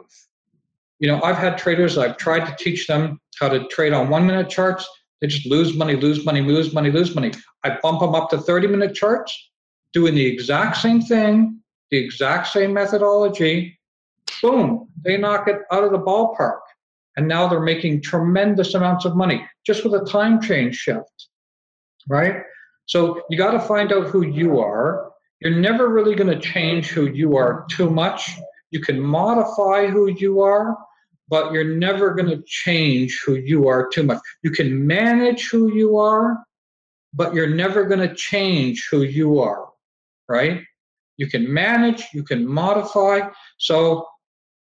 [1.03, 4.25] You know, I've had traders, I've tried to teach them how to trade on one
[4.25, 4.87] minute charts.
[5.19, 7.33] They just lose money, lose money, lose money, lose money.
[7.65, 9.37] I bump them up to 30 minute charts,
[9.91, 11.59] doing the exact same thing,
[11.91, 13.77] the exact same methodology.
[14.41, 16.61] Boom, they knock it out of the ballpark.
[17.17, 21.27] And now they're making tremendous amounts of money just with a time change shift,
[22.07, 22.43] right?
[22.85, 25.11] So you got to find out who you are.
[25.41, 28.31] You're never really going to change who you are too much.
[28.71, 30.77] You can modify who you are,
[31.29, 34.19] but you're never going to change who you are too much.
[34.43, 36.43] You can manage who you are,
[37.13, 39.69] but you're never going to change who you are,
[40.27, 40.61] right?
[41.17, 43.29] You can manage, you can modify.
[43.57, 44.07] So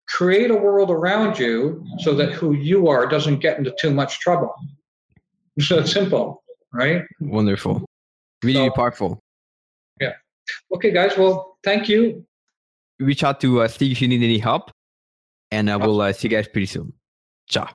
[0.09, 4.21] create a world around you so that who you are doesn't get into too much
[4.21, 4.55] trouble.
[5.61, 7.03] So it's simple, right?
[7.21, 7.85] Wonderful.
[8.43, 9.21] Really so, powerful.
[10.01, 10.13] Yeah.
[10.73, 11.19] Okay, guys.
[11.19, 12.25] Well, thank you.
[12.99, 14.71] Reach out to uh, Steve if you need any help
[15.51, 16.93] and I will uh, see you guys pretty soon.
[17.49, 17.69] Ciao.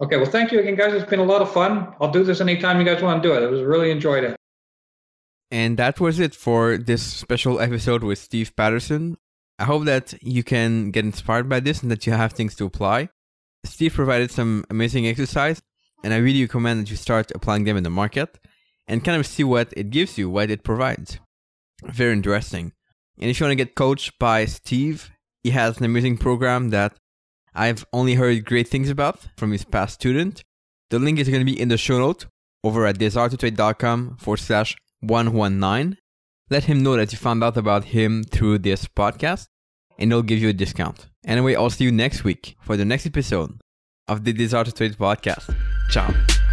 [0.00, 0.94] Okay, well, thank you again, guys.
[0.94, 1.94] It's been a lot of fun.
[2.00, 3.42] I'll do this anytime you guys want to do it.
[3.42, 4.36] I was really enjoyed it.
[5.50, 9.16] And that was it for this special episode with Steve Patterson.
[9.58, 12.66] I hope that you can get inspired by this and that you have things to
[12.66, 13.08] apply.
[13.64, 15.60] Steve provided some amazing exercise,
[16.04, 18.38] and I really recommend that you start applying them in the market
[18.86, 21.18] and kind of see what it gives you, what it provides.
[21.84, 22.72] Very interesting.
[23.18, 25.10] And if you want to get coached by Steve,
[25.42, 26.96] he has an amazing program that
[27.58, 30.44] I've only heard great things about from his past student.
[30.90, 32.26] The link is going to be in the show note
[32.62, 35.98] over at desiretotrade.com forward slash 119.
[36.50, 39.48] Let him know that you found out about him through this podcast
[39.98, 41.08] and he'll give you a discount.
[41.26, 43.60] Anyway, I'll see you next week for the next episode
[44.06, 45.54] of the Desire to Trade podcast.
[45.90, 46.47] Ciao.